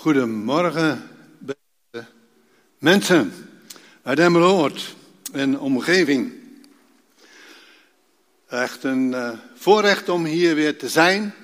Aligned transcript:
Goedemorgen, 0.00 1.08
beste 1.38 2.10
mensen 2.78 3.32
uit 4.02 4.18
Emmeloord 4.18 4.94
en 5.32 5.60
omgeving. 5.60 6.32
Echt 8.48 8.84
een 8.84 9.10
uh, 9.10 9.30
voorrecht 9.54 10.08
om 10.08 10.24
hier 10.24 10.54
weer 10.54 10.78
te 10.78 10.88
zijn. 10.88 11.34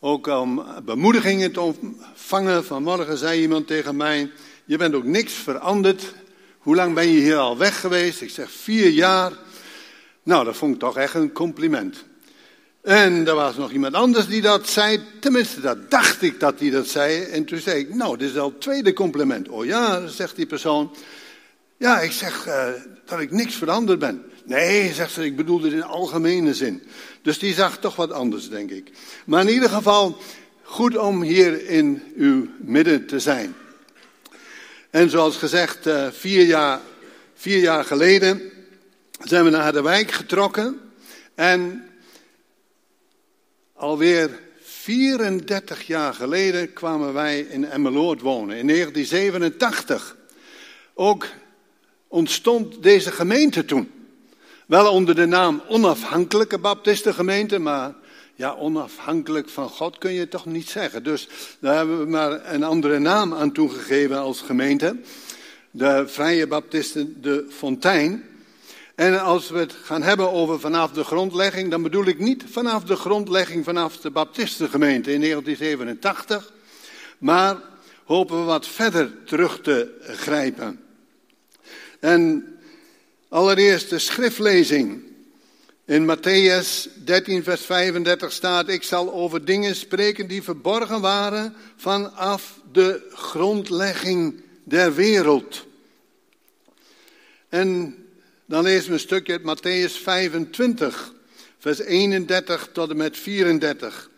Ook 0.00 0.26
om 0.26 0.64
bemoedigingen 0.84 1.52
te 1.52 1.60
ontvangen. 1.60 2.64
Vanmorgen 2.64 3.16
zei 3.16 3.40
iemand 3.40 3.66
tegen 3.66 3.96
mij: 3.96 4.30
Je 4.64 4.76
bent 4.76 4.94
ook 4.94 5.04
niks 5.04 5.32
veranderd. 5.32 6.14
Hoe 6.58 6.74
lang 6.74 6.94
ben 6.94 7.08
je 7.08 7.20
hier 7.20 7.36
al 7.36 7.58
weg 7.58 7.80
geweest? 7.80 8.20
Ik 8.20 8.30
zeg 8.30 8.50
vier 8.50 8.90
jaar. 8.90 9.32
Nou, 10.22 10.44
dat 10.44 10.56
vond 10.56 10.74
ik 10.74 10.80
toch 10.80 10.96
echt 10.96 11.14
een 11.14 11.32
compliment. 11.32 12.04
En 12.82 13.26
er 13.26 13.34
was 13.34 13.56
nog 13.56 13.72
iemand 13.72 13.94
anders 13.94 14.26
die 14.26 14.40
dat 14.40 14.68
zei. 14.68 15.00
Tenminste, 15.20 15.60
dat 15.60 15.90
dacht 15.90 16.22
ik 16.22 16.40
dat 16.40 16.60
hij 16.60 16.70
dat 16.70 16.86
zei. 16.86 17.22
En 17.22 17.44
toen 17.44 17.58
zei 17.58 17.78
ik, 17.78 17.94
nou, 17.94 18.16
dit 18.16 18.30
is 18.30 18.38
al 18.38 18.48
het 18.48 18.60
tweede 18.60 18.92
compliment. 18.92 19.48
Oh 19.48 19.64
ja, 19.64 20.06
zegt 20.06 20.36
die 20.36 20.46
persoon. 20.46 20.96
Ja, 21.76 22.00
ik 22.00 22.12
zeg 22.12 22.46
uh, 22.46 22.68
dat 23.04 23.20
ik 23.20 23.30
niks 23.30 23.54
veranderd 23.54 23.98
ben. 23.98 24.24
Nee, 24.44 24.92
zegt 24.92 25.12
ze, 25.12 25.24
ik 25.24 25.36
bedoelde 25.36 25.64
het 25.64 25.74
in 25.74 25.82
algemene 25.82 26.54
zin. 26.54 26.82
Dus 27.22 27.38
die 27.38 27.54
zag 27.54 27.78
toch 27.78 27.96
wat 27.96 28.12
anders, 28.12 28.48
denk 28.48 28.70
ik. 28.70 28.90
Maar 29.24 29.40
in 29.40 29.52
ieder 29.52 29.68
geval, 29.68 30.18
goed 30.62 30.96
om 30.96 31.22
hier 31.22 31.68
in 31.68 32.02
uw 32.16 32.48
midden 32.58 33.06
te 33.06 33.20
zijn. 33.20 33.54
En 34.90 35.10
zoals 35.10 35.36
gezegd, 35.36 35.86
uh, 35.86 36.06
vier, 36.10 36.46
jaar, 36.46 36.80
vier 37.34 37.58
jaar 37.58 37.84
geleden 37.84 38.42
zijn 39.20 39.44
we 39.44 39.50
naar 39.50 39.72
de 39.72 39.82
wijk 39.82 40.10
getrokken. 40.10 40.80
En 41.34 41.84
Alweer 43.82 44.40
34 44.60 45.86
jaar 45.86 46.14
geleden 46.14 46.72
kwamen 46.72 47.12
wij 47.12 47.40
in 47.40 47.64
Emmeloord 47.64 48.20
wonen, 48.20 48.56
in 48.56 48.66
1987. 48.66 50.16
Ook 50.94 51.26
ontstond 52.08 52.82
deze 52.82 53.12
gemeente 53.12 53.64
toen. 53.64 53.90
Wel 54.66 54.92
onder 54.92 55.14
de 55.14 55.26
naam 55.26 55.62
Onafhankelijke 55.68 56.58
Baptistengemeente, 56.58 57.58
maar 57.58 57.94
ja, 58.34 58.54
onafhankelijk 58.54 59.48
van 59.48 59.68
God 59.68 59.98
kun 59.98 60.12
je 60.12 60.28
toch 60.28 60.46
niet 60.46 60.68
zeggen. 60.68 61.02
Dus 61.02 61.28
daar 61.58 61.76
hebben 61.76 61.98
we 61.98 62.06
maar 62.06 62.54
een 62.54 62.64
andere 62.64 62.98
naam 62.98 63.34
aan 63.34 63.52
toegegeven 63.52 64.18
als 64.18 64.40
gemeente. 64.40 64.96
De 65.70 66.04
Vrije 66.06 66.46
Baptisten 66.46 67.22
de 67.22 67.46
Fontein. 67.50 68.31
En 68.94 69.20
als 69.20 69.50
we 69.50 69.58
het 69.58 69.72
gaan 69.82 70.02
hebben 70.02 70.30
over 70.30 70.60
vanaf 70.60 70.92
de 70.92 71.04
grondlegging, 71.04 71.70
dan 71.70 71.82
bedoel 71.82 72.06
ik 72.06 72.18
niet 72.18 72.44
vanaf 72.50 72.84
de 72.84 72.96
grondlegging 72.96 73.64
vanaf 73.64 73.96
de 73.96 74.10
Baptistengemeente 74.10 75.12
in 75.12 75.20
1987, 75.20 76.52
maar 77.18 77.56
hopen 78.04 78.38
we 78.38 78.44
wat 78.44 78.66
verder 78.66 79.24
terug 79.24 79.60
te 79.60 79.98
grijpen. 80.02 80.80
En 82.00 82.46
allereerst 83.28 83.90
de 83.90 83.98
schriftlezing. 83.98 85.02
In 85.84 86.16
Matthäus 86.16 86.88
13, 87.04 87.42
vers 87.42 87.60
35 87.60 88.32
staat: 88.32 88.68
Ik 88.68 88.82
zal 88.82 89.12
over 89.12 89.44
dingen 89.44 89.76
spreken 89.76 90.26
die 90.28 90.42
verborgen 90.42 91.00
waren 91.00 91.54
vanaf 91.76 92.60
de 92.72 93.10
grondlegging 93.12 94.42
der 94.64 94.94
wereld. 94.94 95.66
En 97.48 98.01
dan 98.46 98.62
lezen 98.62 98.86
we 98.86 98.92
een 98.92 99.00
stukje 99.00 99.32
uit 99.32 99.42
Matthäus 99.42 100.02
25, 100.02 101.14
vers 101.58 101.78
31 101.78 102.68
tot 102.72 102.90
en 102.90 102.96
met 102.96 103.16
34. 103.16 104.10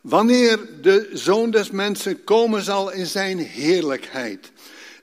Wanneer 0.00 0.58
de 0.82 1.10
zoon 1.12 1.50
des 1.50 1.70
mensen 1.70 2.24
komen 2.24 2.62
zal 2.62 2.92
in 2.92 3.06
zijn 3.06 3.38
heerlijkheid 3.38 4.52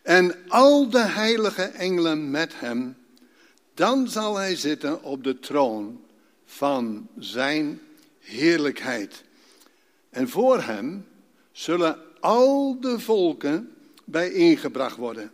en 0.02 0.36
al 0.48 0.90
de 0.90 1.06
heilige 1.06 1.62
engelen 1.62 2.32
met 2.32 2.54
hem, 2.56 2.96
dan 3.74 4.08
zal 4.10 4.38
hij 4.38 4.56
zitten 4.56 5.04
op 5.04 5.24
de 5.24 5.40
troon 5.40 6.02
van 6.46 7.08
zijn 7.20 7.82
heerlijkheid. 8.20 9.24
En 10.10 10.30
voor 10.30 10.62
hem 10.62 11.06
zullen 11.52 11.98
al 12.20 12.80
de 12.80 13.00
volken 13.00 13.72
bijeengebracht 14.06 14.98
worden. 14.98 15.32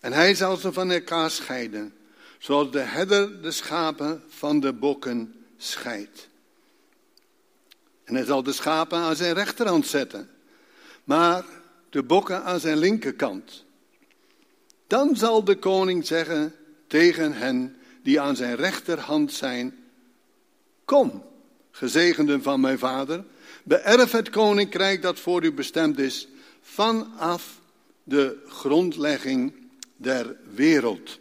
En 0.00 0.12
hij 0.12 0.34
zal 0.34 0.56
ze 0.56 0.72
van 0.72 0.90
elkaar 0.90 1.30
scheiden 1.30 1.92
zoals 2.38 2.70
de 2.70 2.80
herder 2.80 3.42
de 3.42 3.50
schapen 3.50 4.22
van 4.28 4.60
de 4.60 4.72
bokken 4.72 5.44
scheidt. 5.56 6.28
En 8.04 8.14
hij 8.14 8.24
zal 8.24 8.42
de 8.42 8.52
schapen 8.52 8.98
aan 8.98 9.16
zijn 9.16 9.34
rechterhand 9.34 9.86
zetten, 9.86 10.30
maar 11.04 11.44
de 11.90 12.02
bokken 12.02 12.44
aan 12.44 12.60
zijn 12.60 12.78
linkerkant. 12.78 13.64
Dan 14.86 15.16
zal 15.16 15.44
de 15.44 15.56
koning 15.56 16.06
zeggen 16.06 16.54
tegen 16.86 17.32
hen 17.32 17.76
die 18.02 18.20
aan 18.20 18.36
zijn 18.36 18.56
rechterhand 18.56 19.32
zijn: 19.32 19.84
Kom, 20.84 21.24
gezegenden 21.70 22.42
van 22.42 22.60
mijn 22.60 22.78
vader, 22.78 23.24
beërf 23.62 24.12
het 24.12 24.30
koninkrijk 24.30 25.02
dat 25.02 25.20
voor 25.20 25.44
u 25.44 25.52
bestemd 25.52 25.98
is 25.98 26.28
vanaf 26.60 27.60
de 28.02 28.42
grondlegging 28.46 29.52
der 29.96 30.36
wereld. 30.54 31.18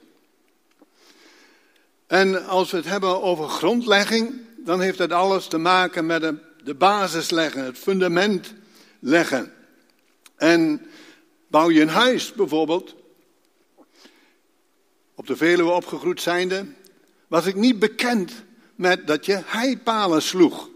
En 2.07 2.45
als 2.45 2.71
we 2.71 2.77
het 2.77 2.85
hebben 2.85 3.21
over 3.21 3.49
grondlegging, 3.49 4.41
dan 4.57 4.81
heeft 4.81 4.99
het 4.99 5.11
alles 5.11 5.47
te 5.47 5.57
maken 5.57 6.05
met 6.05 6.33
de 6.63 6.75
basis 6.75 7.29
leggen, 7.29 7.63
het 7.63 7.77
fundament 7.77 8.53
leggen. 8.99 9.53
En 10.35 10.85
bouw 11.47 11.69
je 11.69 11.81
een 11.81 11.88
huis 11.88 12.33
bijvoorbeeld, 12.33 12.95
op 15.16 15.27
de 15.27 15.35
Veluwe 15.35 15.71
opgegroeid 15.71 16.21
zijnde, 16.21 16.66
was 17.27 17.45
ik 17.45 17.55
niet 17.55 17.79
bekend 17.79 18.31
met 18.75 19.07
dat 19.07 19.25
je 19.25 19.41
heipalen 19.45 20.22
sloeg. 20.22 20.69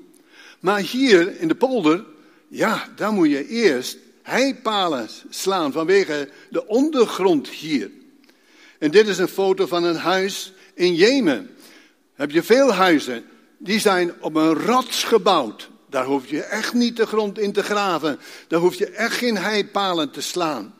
Maar 0.59 0.79
hier 0.79 1.40
in 1.40 1.47
de 1.47 1.56
polder, 1.56 2.06
ja, 2.47 2.90
daar 2.96 3.11
moet 3.11 3.29
je 3.29 3.47
eerst 3.47 3.97
heipalen 4.22 5.09
slaan 5.29 5.72
vanwege 5.72 6.29
de 6.50 6.67
ondergrond 6.67 7.47
hier. 7.47 7.91
En 8.79 8.91
dit 8.91 9.07
is 9.07 9.17
een 9.17 9.28
foto 9.28 9.66
van 9.66 9.84
een 9.84 9.96
huis 9.96 10.53
in 10.79 10.95
Jemen 10.95 11.56
heb 12.13 12.31
je 12.31 12.44
veel 12.44 12.73
huizen, 12.73 13.25
die 13.57 13.79
zijn 13.79 14.22
op 14.22 14.35
een 14.35 14.53
rots 14.53 15.03
gebouwd. 15.03 15.69
Daar 15.90 16.06
hoef 16.06 16.29
je 16.29 16.44
echt 16.44 16.73
niet 16.73 16.97
de 16.97 17.06
grond 17.06 17.40
in 17.40 17.51
te 17.51 17.63
graven. 17.63 18.19
Daar 18.47 18.59
hoef 18.59 18.75
je 18.75 18.88
echt 18.88 19.16
geen 19.16 19.38
heipalen 19.38 20.12
te 20.12 20.22
slaan. 20.22 20.75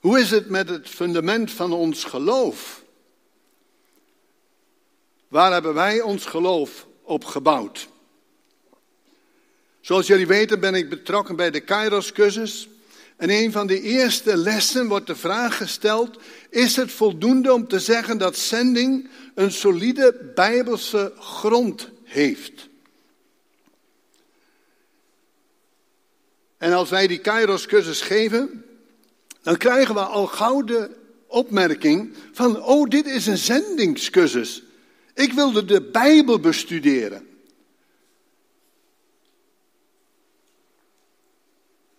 Hoe 0.00 0.20
is 0.20 0.30
het 0.30 0.48
met 0.48 0.68
het 0.68 0.88
fundament 0.88 1.50
van 1.50 1.72
ons 1.72 2.04
geloof? 2.04 2.82
Waar 5.28 5.52
hebben 5.52 5.74
wij 5.74 6.00
ons 6.00 6.24
geloof 6.24 6.86
op 7.02 7.24
gebouwd? 7.24 7.88
Zoals 9.80 10.06
jullie 10.06 10.26
weten 10.26 10.60
ben 10.60 10.74
ik 10.74 10.88
betrokken 10.88 11.36
bij 11.36 11.50
de 11.50 11.60
Kairos-cursus. 11.60 12.68
En 13.16 13.30
een 13.30 13.52
van 13.52 13.66
de 13.66 13.80
eerste 13.80 14.36
lessen 14.36 14.88
wordt 14.88 15.06
de 15.06 15.16
vraag 15.16 15.56
gesteld: 15.56 16.18
is 16.50 16.76
het 16.76 16.92
voldoende 16.92 17.52
om 17.52 17.68
te 17.68 17.80
zeggen 17.80 18.18
dat 18.18 18.36
zending 18.36 19.08
een 19.34 19.52
solide 19.52 20.32
bijbelse 20.34 21.12
grond 21.18 21.90
heeft? 22.04 22.68
En 26.58 26.72
als 26.72 26.90
wij 26.90 27.06
die 27.06 27.18
Kairos-cursus 27.18 28.00
geven, 28.00 28.64
dan 29.42 29.56
krijgen 29.56 29.94
we 29.94 30.00
al 30.00 30.26
gauw 30.26 30.62
de 30.62 30.90
opmerking 31.26 32.14
van: 32.32 32.62
oh, 32.62 32.88
dit 32.88 33.06
is 33.06 33.26
een 33.26 33.38
zendingscursus. 33.38 34.62
Ik 35.14 35.32
wilde 35.32 35.64
de 35.64 35.82
Bijbel 35.82 36.40
bestuderen. 36.40 37.35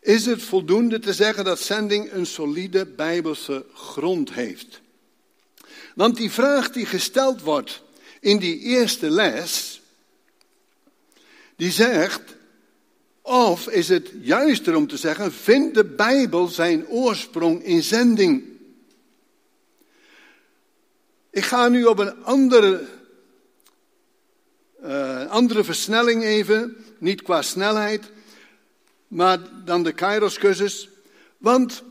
Is 0.07 0.25
het 0.25 0.43
voldoende 0.43 0.99
te 0.99 1.13
zeggen 1.13 1.43
dat 1.43 1.59
zending 1.59 2.11
een 2.11 2.25
solide 2.25 2.85
bijbelse 2.85 3.65
grond 3.73 4.33
heeft? 4.33 4.81
Want 5.95 6.15
die 6.15 6.31
vraag 6.31 6.71
die 6.71 6.85
gesteld 6.85 7.41
wordt 7.41 7.81
in 8.19 8.37
die 8.37 8.59
eerste 8.59 9.09
les, 9.09 9.81
die 11.55 11.71
zegt, 11.71 12.21
of 13.21 13.67
is 13.67 13.89
het 13.89 14.11
juister 14.21 14.75
om 14.75 14.87
te 14.87 14.97
zeggen, 14.97 15.31
vindt 15.31 15.75
de 15.75 15.85
Bijbel 15.85 16.47
zijn 16.47 16.87
oorsprong 16.87 17.63
in 17.63 17.83
zending? 17.83 18.43
Ik 21.29 21.43
ga 21.43 21.67
nu 21.67 21.85
op 21.85 21.99
een 21.99 22.23
andere, 22.23 22.87
uh, 24.83 25.29
andere 25.29 25.63
versnelling 25.63 26.23
even, 26.23 26.77
niet 26.97 27.21
qua 27.21 27.41
snelheid, 27.41 28.11
maar 29.07 29.39
dan 29.65 29.83
de 29.83 29.91
Kairos-cursus. 29.91 30.89
Want 31.37 31.83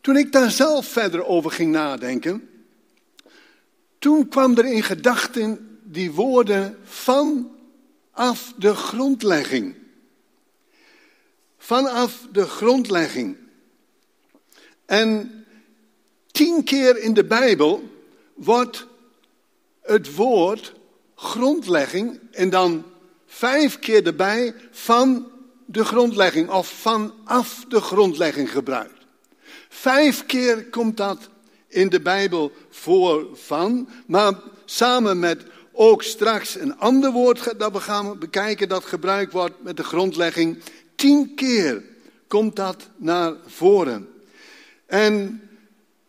toen 0.00 0.16
ik 0.16 0.32
daar 0.32 0.50
zelf 0.50 0.86
verder 0.86 1.24
over 1.24 1.50
ging 1.50 1.72
nadenken, 1.72 2.48
toen 3.98 4.28
kwam 4.28 4.56
er 4.56 4.66
in 4.66 4.82
gedachten 4.82 5.78
die 5.82 6.12
woorden 6.12 6.78
vanaf 6.84 8.52
de 8.56 8.74
grondlegging. 8.74 9.74
vanaf 11.58 12.26
de 12.32 12.46
grondlegging. 12.46 13.36
En 14.84 15.44
tien 16.26 16.64
keer 16.64 16.98
in 16.98 17.14
de 17.14 17.24
Bijbel 17.24 17.90
wordt 18.34 18.86
het 19.82 20.14
woord 20.14 20.72
grondlegging 21.14 22.20
en 22.30 22.50
dan 22.50 22.84
vijf 23.26 23.78
keer 23.78 24.06
erbij 24.06 24.54
van 24.70 25.30
de 25.66 25.84
grondlegging 25.84 26.50
of 26.50 26.68
vanaf 26.68 27.64
de 27.68 27.80
grondlegging 27.80 28.50
gebruikt. 28.50 29.06
Vijf 29.68 30.26
keer 30.26 30.64
komt 30.64 30.96
dat 30.96 31.28
in 31.68 31.88
de 31.88 32.00
Bijbel 32.00 32.52
voor 32.70 33.26
van, 33.34 33.88
maar 34.06 34.34
samen 34.64 35.18
met 35.18 35.44
ook 35.72 36.02
straks 36.02 36.54
een 36.54 36.78
ander 36.78 37.12
woord 37.12 37.58
dat 37.58 37.72
we 37.72 37.80
gaan 37.80 38.18
bekijken 38.18 38.68
dat 38.68 38.84
gebruikt 38.84 39.32
wordt 39.32 39.62
met 39.62 39.76
de 39.76 39.84
grondlegging. 39.84 40.58
Tien 40.94 41.34
keer 41.34 41.82
komt 42.28 42.56
dat 42.56 42.88
naar 42.96 43.32
voren. 43.46 44.08
En 44.86 45.40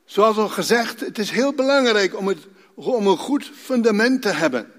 zoals 0.06 0.38
al 0.38 0.50
gezegd, 0.50 1.00
het 1.00 1.18
is 1.18 1.30
heel 1.30 1.54
belangrijk 1.54 2.18
om, 2.18 2.28
het, 2.28 2.48
om 2.74 3.08
een 3.08 3.18
goed 3.18 3.52
fundament 3.56 4.22
te 4.22 4.30
hebben. 4.30 4.72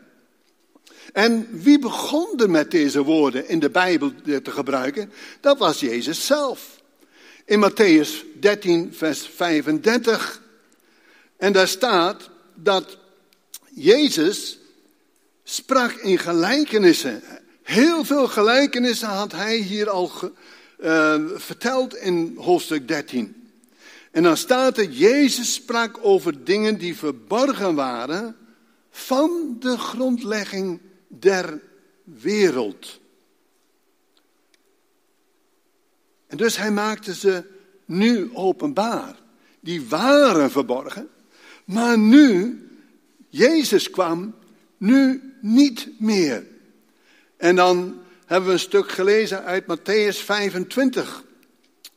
En 1.13 1.49
wie 1.51 1.79
begon 1.79 2.33
er 2.37 2.51
met 2.51 2.71
deze 2.71 3.03
woorden 3.03 3.49
in 3.49 3.59
de 3.59 3.71
Bijbel 3.71 4.13
te 4.25 4.51
gebruiken? 4.51 5.13
Dat 5.41 5.59
was 5.59 5.81
Jezus 5.81 6.27
zelf. 6.27 6.81
In 7.45 7.71
Matthäus 7.71 8.39
13, 8.41 8.95
vers 8.95 9.31
35. 9.35 10.43
En 11.37 11.53
daar 11.53 11.69
staat 11.69 12.31
dat 12.55 12.99
Jezus 13.69 14.59
sprak 15.45 15.93
in 15.93 16.19
gelijkenissen. 16.19 17.23
Heel 17.63 18.05
veel 18.05 18.27
gelijkenissen 18.27 19.09
had 19.09 19.33
hij 19.33 19.57
hier 19.57 19.91
al 19.91 20.11
uh, 20.81 21.15
verteld 21.35 21.97
in 21.97 22.35
hoofdstuk 22.37 22.89
13. 22.89 23.51
En 24.11 24.23
dan 24.23 24.37
staat 24.37 24.79
er, 24.79 24.91
Jezus 24.91 25.55
sprak 25.55 25.99
over 26.03 26.45
dingen 26.45 26.79
die 26.79 26.97
verborgen 26.97 27.75
waren 27.75 28.37
van 28.91 29.57
de 29.61 29.79
grondlegging 29.79 30.81
der 31.09 31.61
wereld. 32.05 33.01
En 36.27 36.37
dus 36.37 36.57
hij 36.57 36.71
maakte 36.71 37.15
ze 37.15 37.45
nu 37.85 38.31
openbaar. 38.35 39.17
Die 39.61 39.87
waren 39.87 40.51
verborgen, 40.51 41.09
maar 41.65 41.99
nu, 41.99 42.63
Jezus 43.29 43.91
kwam, 43.91 44.35
nu 44.77 45.33
niet 45.41 45.89
meer. 45.99 46.47
En 47.37 47.57
dan 47.57 48.03
hebben 48.27 48.49
we 48.49 48.55
een 48.55 48.61
stuk 48.61 48.91
gelezen 48.91 49.45
uit 49.45 49.65
Matthäus 49.65 50.25
25 50.25 51.25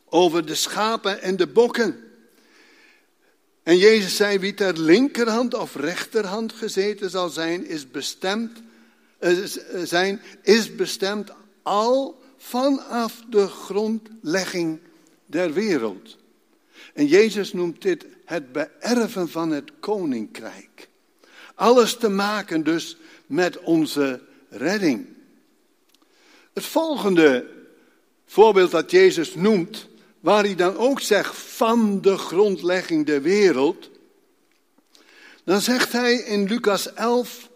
over 0.06 0.46
de 0.46 0.56
schapen 0.56 1.22
en 1.22 1.36
de 1.36 1.48
bokken. 1.48 2.04
En 3.64 3.78
Jezus 3.78 4.16
zei, 4.16 4.40
wie 4.40 4.54
ter 4.54 4.80
linkerhand 4.80 5.54
of 5.54 5.76
rechterhand 5.76 6.54
gezeten 6.54 7.10
zal 7.10 7.30
zijn, 7.30 7.66
is 7.66 7.92
bestemd, 7.92 8.62
zijn, 9.84 10.22
is 10.42 10.76
bestemd 10.76 11.32
al 11.62 12.22
vanaf 12.38 13.24
de 13.30 13.48
grondlegging 13.48 14.80
der 15.26 15.54
wereld. 15.54 16.18
En 16.94 17.06
Jezus 17.06 17.54
noemt 17.54 17.82
dit 17.82 18.06
het 18.26 18.52
beërven 18.52 19.30
van 19.30 19.52
het 19.52 19.72
koninkrijk. 19.80 20.90
Alles 21.56 21.96
te 21.98 22.10
maken 22.10 22.64
dus 22.64 22.98
met 23.26 23.60
onze 23.60 24.22
redding. 24.50 25.08
Het 26.54 26.66
volgende 26.66 27.50
voorbeeld 28.26 28.72
dat 28.72 28.92
Jezus 28.92 29.36
noemt, 29.36 29.88
waar 30.20 30.44
hij 30.44 30.56
dan 30.56 30.78
ook 30.78 31.00
zegt 31.00 31.36
van 31.36 32.02
de 32.02 32.18
grondlegging 32.18 33.06
der 33.06 33.22
wereld, 33.22 33.90
dan 35.44 35.62
zegt 35.62 35.92
hij 35.92 36.14
in 36.14 36.48
Lucas 36.48 36.94
11, 36.94 37.50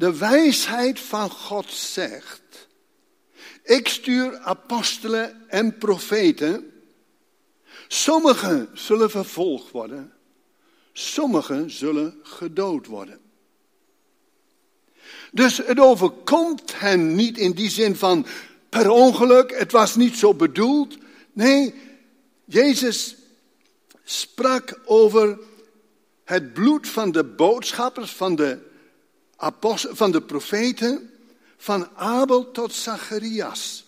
de 0.00 0.18
wijsheid 0.18 1.00
van 1.00 1.30
God 1.30 1.70
zegt, 1.72 2.68
ik 3.62 3.88
stuur 3.88 4.38
apostelen 4.38 5.48
en 5.48 5.78
profeten, 5.78 6.72
sommigen 7.88 8.68
zullen 8.74 9.10
vervolgd 9.10 9.70
worden, 9.70 10.12
sommigen 10.92 11.70
zullen 11.70 12.18
gedood 12.22 12.86
worden. 12.86 13.20
Dus 15.32 15.56
het 15.56 15.80
overkomt 15.80 16.78
hen 16.80 17.14
niet 17.14 17.38
in 17.38 17.52
die 17.52 17.70
zin 17.70 17.96
van 17.96 18.26
per 18.68 18.90
ongeluk, 18.90 19.58
het 19.58 19.72
was 19.72 19.96
niet 19.96 20.16
zo 20.16 20.34
bedoeld. 20.34 20.96
Nee, 21.32 21.74
Jezus 22.44 23.16
sprak 24.04 24.80
over 24.84 25.38
het 26.24 26.52
bloed 26.52 26.88
van 26.88 27.12
de 27.12 27.24
boodschappers, 27.24 28.10
van 28.10 28.36
de, 28.36 28.68
van 29.90 30.10
de 30.10 30.22
profeten, 30.22 31.10
van 31.56 31.88
Abel 31.94 32.50
tot 32.50 32.72
Zacharias, 32.72 33.84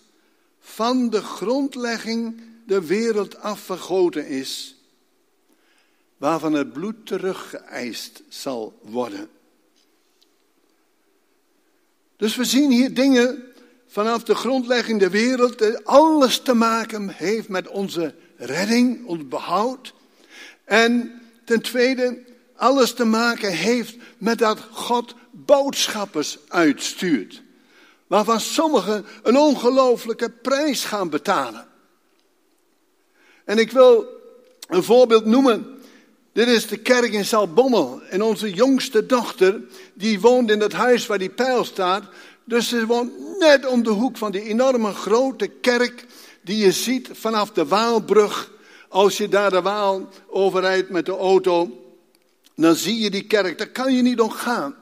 van 0.59 1.09
de 1.09 1.21
grondlegging 1.21 2.41
de 2.65 2.85
wereld 2.85 3.37
afvergoten 3.37 4.27
is, 4.27 4.75
waarvan 6.17 6.53
het 6.53 6.73
bloed 6.73 7.05
teruggeëist 7.05 8.23
zal 8.29 8.79
worden. 8.81 9.29
Dus 12.17 12.35
we 12.35 12.43
zien 12.43 12.71
hier 12.71 12.93
dingen 12.93 13.43
vanaf 13.87 14.23
de 14.23 14.35
grondlegging 14.35 14.99
der 14.99 15.11
wereld, 15.11 15.57
dat 15.59 15.85
alles 15.85 16.39
te 16.39 16.53
maken 16.53 17.09
heeft 17.09 17.47
met 17.47 17.67
onze 17.67 18.15
redding, 18.37 19.05
ons 19.05 19.27
behoud. 19.27 19.93
En 20.63 21.21
ten 21.45 21.61
tweede, 21.61 22.19
alles 22.55 22.93
te 22.93 23.05
maken 23.05 23.51
heeft 23.51 23.95
met 24.17 24.37
dat 24.37 24.59
God 24.71 25.15
boodschappers 25.35 26.37
uitstuurt. 26.47 27.41
Waarvan 28.07 28.39
sommigen 28.39 29.05
een 29.23 29.37
ongelooflijke 29.37 30.29
prijs 30.29 30.85
gaan 30.85 31.09
betalen. 31.09 31.67
En 33.45 33.57
ik 33.57 33.71
wil 33.71 34.05
een 34.67 34.83
voorbeeld 34.83 35.25
noemen. 35.25 35.81
Dit 36.33 36.47
is 36.47 36.67
de 36.67 36.77
kerk 36.77 37.13
in 37.13 37.25
Zalbommel. 37.25 38.01
En 38.09 38.21
onze 38.21 38.51
jongste 38.51 39.05
dochter, 39.05 39.61
die 39.93 40.19
woont 40.19 40.51
in 40.51 40.59
het 40.59 40.73
huis 40.73 41.05
waar 41.05 41.17
die 41.17 41.29
pijl 41.29 41.63
staat. 41.63 42.03
Dus 42.43 42.67
ze 42.67 42.85
woont 42.85 43.39
net 43.39 43.67
om 43.67 43.83
de 43.83 43.89
hoek 43.89 44.17
van 44.17 44.31
die 44.31 44.41
enorme 44.41 44.91
grote 44.91 45.47
kerk 45.47 46.05
die 46.41 46.57
je 46.57 46.71
ziet 46.71 47.09
vanaf 47.11 47.51
de 47.51 47.65
Waalbrug. 47.65 48.51
Als 48.89 49.17
je 49.17 49.27
daar 49.27 49.49
de 49.49 49.61
Waal 49.61 50.09
overrijdt 50.27 50.89
met 50.89 51.05
de 51.05 51.17
auto, 51.17 51.83
dan 52.55 52.75
zie 52.75 52.99
je 52.99 53.09
die 53.09 53.27
kerk. 53.27 53.57
Daar 53.57 53.67
kan 53.69 53.95
je 53.95 54.01
niet 54.01 54.19
omgaan. 54.19 54.75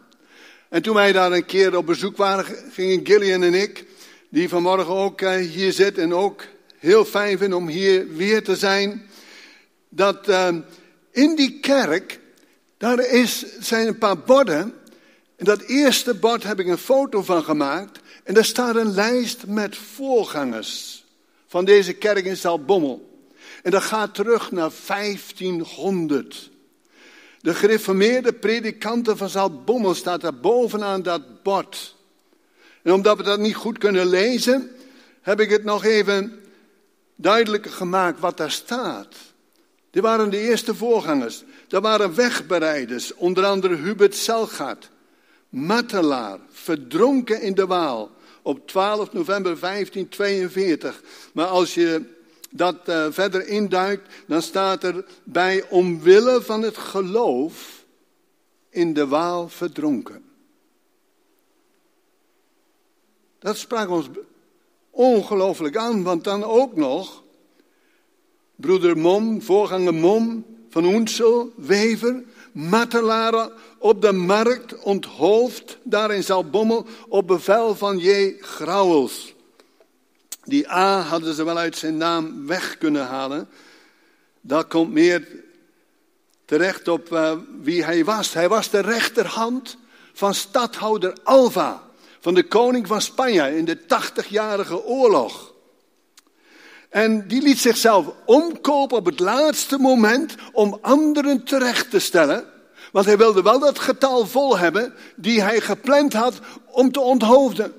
En 0.72 0.82
toen 0.82 0.96
wij 0.96 1.12
daar 1.12 1.32
een 1.32 1.46
keer 1.46 1.78
op 1.78 1.86
bezoek 1.86 2.18
waren, 2.18 2.46
gingen 2.72 3.06
Gillian 3.06 3.44
en 3.44 3.54
ik, 3.54 3.86
die 4.30 4.50
vanmorgen 4.50 4.94
ook 4.94 5.22
eh, 5.22 5.36
hier 5.36 5.74
zit 5.74 5.98
en 5.98 6.13
ook 6.13 6.44
heel 6.78 7.06
fijn 7.06 7.38
vinden 7.38 7.58
om 7.58 7.68
hier 7.68 8.16
weer 8.16 8.44
te 8.44 8.56
zijn, 8.56 9.06
dat 9.90 10.30
uh, 10.30 10.56
in 11.12 11.36
die 11.36 11.60
kerk, 11.60 12.20
daar 12.78 13.00
is, 13.00 13.46
zijn 13.60 13.88
een 13.88 13.98
paar 13.98 14.18
borden. 14.20 14.74
En 15.36 15.46
dat 15.46 15.62
eerste 15.62 16.13
bord 16.13 16.44
heb 16.44 16.60
ik 16.60 16.68
een 16.68 16.78
foto 16.78 17.22
van 17.22 17.44
gemaakt. 17.44 18.00
En 18.24 18.34
daar 18.34 18.46
staat 18.46 18.75
een 18.75 18.94
lijst 18.94 19.46
met 19.48 19.78
voorgangers 19.78 21.06
van 21.48 21.66
deze 21.66 21.94
kerk 21.94 22.25
in 22.25 22.38
Zalbommel. 22.38 23.25
En 23.63 23.72
dat 23.72 23.84
gaat 23.84 24.13
terug 24.13 24.51
naar 24.51 24.72
1500. 24.88 26.50
De 27.41 27.53
gereformeerde 27.53 28.33
predikanten 28.33 29.17
van 29.17 29.29
Zalbommel 29.29 29.93
staat 29.93 30.21
daar 30.21 30.36
bovenaan 30.36 31.01
dat 31.01 31.43
bord. 31.43 31.95
En 32.83 32.93
omdat 32.93 33.17
we 33.17 33.24
dat 33.24 33.39
niet 33.39 33.55
goed 33.55 33.77
kunnen 33.77 34.05
lezen, 34.05 34.71
heb 35.21 35.39
ik 35.39 35.50
het 35.50 35.63
nog 35.63 35.83
even 35.83 36.39
duidelijker 37.15 37.71
gemaakt 37.71 38.19
wat 38.19 38.38
daar 38.38 38.51
staat. 38.51 39.15
Die 39.91 40.01
waren 40.01 40.29
de 40.29 40.39
eerste 40.39 40.75
voorgangers. 40.75 41.43
Dat 41.67 41.81
waren 41.81 42.15
wegbereiders, 42.15 43.13
onder 43.13 43.45
andere 43.45 43.75
Hubert 43.75 44.15
Selgaard, 44.15 44.89
Mattelaar, 45.50 46.39
verdronken 46.50 47.41
in 47.41 47.53
de 47.53 47.65
Waal 47.65 48.12
op 48.41 48.67
12 48.67 49.13
november 49.13 49.60
1542. 49.60 51.01
Maar 51.33 51.45
als 51.45 51.74
je 51.74 52.01
dat 52.51 52.75
uh, 52.89 53.08
verder 53.10 53.48
induikt, 53.48 54.13
dan 54.27 54.41
staat 54.41 54.84
er 54.84 55.05
bij 55.24 55.70
omwille 55.70 56.41
van 56.41 56.62
het 56.62 56.77
geloof 56.77 57.86
in 58.70 58.93
de 58.93 59.08
Waal 59.08 59.50
verdronken. 59.50 60.24
Dat 63.39 63.58
sprak 63.58 63.89
ons 63.89 64.10
ongelooflijk 64.89 65.77
aan, 65.77 66.03
want 66.03 66.24
dan 66.24 66.43
ook 66.43 66.75
nog 66.75 67.24
broeder 68.55 68.98
Mom, 68.98 69.41
voorganger 69.41 69.93
Mom 69.93 70.46
van 70.70 70.86
Oensel, 70.86 71.51
wever, 71.55 72.24
mattelaren 72.51 73.51
op 73.77 74.01
de 74.01 74.12
markt, 74.12 74.84
onthoofd 74.84 75.77
daar 75.84 76.12
in 76.12 76.24
Zalbommel 76.24 76.86
op 77.08 77.27
bevel 77.27 77.75
van 77.75 77.98
J. 77.98 78.36
Grauwels. 78.39 79.30
Die 80.43 80.71
A 80.71 81.00
hadden 81.01 81.33
ze 81.33 81.43
wel 81.43 81.57
uit 81.57 81.77
zijn 81.77 81.98
naam 81.98 82.48
weg 82.48 82.77
kunnen 82.77 83.05
halen. 83.05 83.50
Dat 84.41 84.67
komt 84.67 84.91
meer 84.91 85.27
terecht 86.45 86.88
op 86.88 87.12
uh, 87.12 87.31
wie 87.62 87.83
hij 87.83 88.05
was. 88.05 88.33
Hij 88.33 88.50
was 88.50 88.69
de 88.69 88.79
rechterhand 88.79 89.77
van 90.13 90.33
stadhouder 90.33 91.17
Alva, 91.24 91.83
van 92.19 92.33
de 92.33 92.43
koning 92.43 92.88
van 92.88 93.01
Spanje 93.01 93.57
in 93.57 93.65
de 93.65 93.77
80-jarige 93.77 94.83
oorlog. 94.86 95.53
En 96.89 97.27
die 97.27 97.41
liet 97.41 97.60
zichzelf 97.60 98.05
omkopen 98.25 98.98
op 98.98 99.05
het 99.05 99.19
laatste 99.19 99.77
moment 99.77 100.36
om 100.51 100.77
anderen 100.81 101.43
terecht 101.43 101.89
te 101.89 102.00
stellen. 102.00 102.45
Want 102.91 103.05
hij 103.05 103.17
wilde 103.17 103.41
wel 103.41 103.60
dat 103.60 103.79
getal 103.79 104.25
vol 104.25 104.57
hebben 104.57 104.93
die 105.15 105.41
hij 105.41 105.62
gepland 105.62 106.13
had 106.13 106.39
om 106.65 106.91
te 106.91 107.00
onthoofden. 107.00 107.74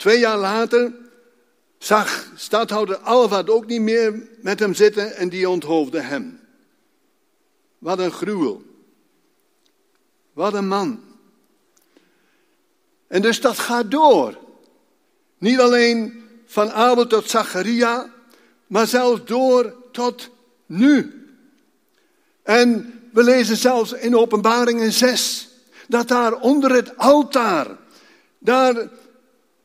Twee 0.00 0.18
jaar 0.18 0.38
later 0.38 0.92
zag 1.78 2.32
stadhouder 2.34 2.96
Alva 2.96 3.42
ook 3.46 3.66
niet 3.66 3.80
meer 3.80 4.28
met 4.42 4.58
hem 4.58 4.74
zitten 4.74 5.16
en 5.16 5.28
die 5.28 5.48
onthoofde 5.48 6.00
hem. 6.00 6.40
Wat 7.78 7.98
een 7.98 8.12
gruwel. 8.12 8.62
Wat 10.32 10.54
een 10.54 10.68
man. 10.68 11.00
En 13.06 13.22
dus 13.22 13.40
dat 13.40 13.58
gaat 13.58 13.90
door. 13.90 14.38
Niet 15.38 15.60
alleen 15.60 16.28
van 16.46 16.70
Abel 16.70 17.06
tot 17.06 17.30
Zacharia, 17.30 18.12
maar 18.66 18.86
zelfs 18.86 19.24
door 19.24 19.74
tot 19.92 20.30
nu. 20.66 21.24
En 22.42 23.00
we 23.12 23.22
lezen 23.22 23.56
zelfs 23.56 23.92
in 23.92 24.16
Openbaringen 24.16 24.92
6 24.92 25.48
dat 25.88 26.08
daar 26.08 26.34
onder 26.34 26.72
het 26.72 26.96
altaar, 26.96 27.66
daar 28.38 28.88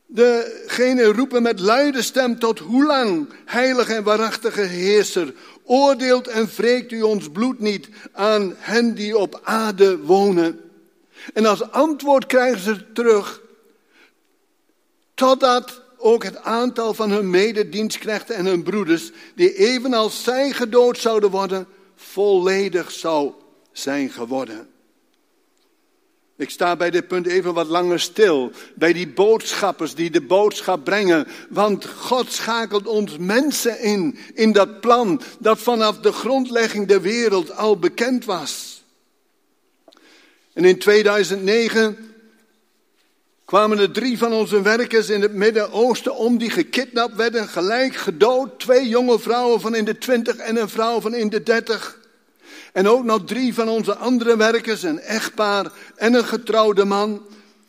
degene 0.06 1.04
roepen 1.04 1.42
met 1.42 1.60
luide 1.60 2.02
stem 2.02 2.38
tot 2.38 2.58
hoe 2.58 2.84
lang, 2.84 3.28
heilige 3.44 3.94
en 3.94 4.02
waarachtige 4.02 4.60
heerser, 4.60 5.34
oordeelt 5.64 6.26
en 6.26 6.48
wreekt 6.56 6.92
u 6.92 7.02
ons 7.02 7.30
bloed 7.30 7.58
niet 7.58 7.88
aan 8.12 8.54
hen 8.56 8.94
die 8.94 9.16
op 9.16 9.40
aarde 9.42 9.98
wonen. 9.98 10.60
En 11.32 11.46
als 11.46 11.70
antwoord 11.70 12.26
krijgen 12.26 12.60
ze 12.60 12.92
terug, 12.92 13.40
totdat 15.14 15.82
ook 15.98 16.24
het 16.24 16.36
aantal 16.36 16.94
van 16.94 17.10
hun 17.10 17.30
mededienstknechten 17.30 18.34
en 18.34 18.46
hun 18.46 18.62
broeders, 18.62 19.10
die 19.34 19.54
evenals 19.54 20.22
zij 20.22 20.52
gedood 20.52 20.98
zouden 20.98 21.30
worden, 21.30 21.66
volledig 21.96 22.90
zou 22.90 23.32
zijn 23.72 24.10
geworden. 24.10 24.68
Ik 26.38 26.50
sta 26.50 26.76
bij 26.76 26.90
dit 26.90 27.08
punt 27.08 27.26
even 27.26 27.54
wat 27.54 27.66
langer 27.66 28.00
stil. 28.00 28.50
Bij 28.74 28.92
die 28.92 29.08
boodschappers 29.08 29.94
die 29.94 30.10
de 30.10 30.20
boodschap 30.20 30.84
brengen. 30.84 31.26
Want 31.48 31.86
God 31.86 32.32
schakelt 32.32 32.86
ons 32.86 33.16
mensen 33.18 33.80
in. 33.80 34.18
In 34.34 34.52
dat 34.52 34.80
plan 34.80 35.20
dat 35.38 35.58
vanaf 35.58 35.98
de 35.98 36.12
grondlegging 36.12 36.86
der 36.86 37.00
wereld 37.00 37.56
al 37.56 37.78
bekend 37.78 38.24
was. 38.24 38.82
En 40.52 40.64
in 40.64 40.78
2009 40.78 42.14
kwamen 43.44 43.78
er 43.78 43.90
drie 43.90 44.18
van 44.18 44.32
onze 44.32 44.62
werkers 44.62 45.08
in 45.08 45.22
het 45.22 45.32
Midden-Oosten 45.32 46.16
om 46.16 46.38
die 46.38 46.50
gekidnapt 46.50 47.14
werden, 47.14 47.48
gelijk 47.48 47.94
gedood. 47.94 48.58
Twee 48.58 48.88
jonge 48.88 49.18
vrouwen 49.18 49.60
van 49.60 49.74
in 49.74 49.84
de 49.84 49.98
twintig 49.98 50.36
en 50.36 50.56
een 50.56 50.68
vrouw 50.68 51.00
van 51.00 51.14
in 51.14 51.28
de 51.28 51.42
dertig. 51.42 51.98
En 52.76 52.88
ook 52.88 53.04
nog 53.04 53.24
drie 53.24 53.54
van 53.54 53.68
onze 53.68 53.94
andere 53.94 54.36
werkers, 54.36 54.82
een 54.82 55.00
echtpaar 55.00 55.72
en 55.94 56.14
een 56.14 56.24
getrouwde 56.24 56.84
man, 56.84 57.26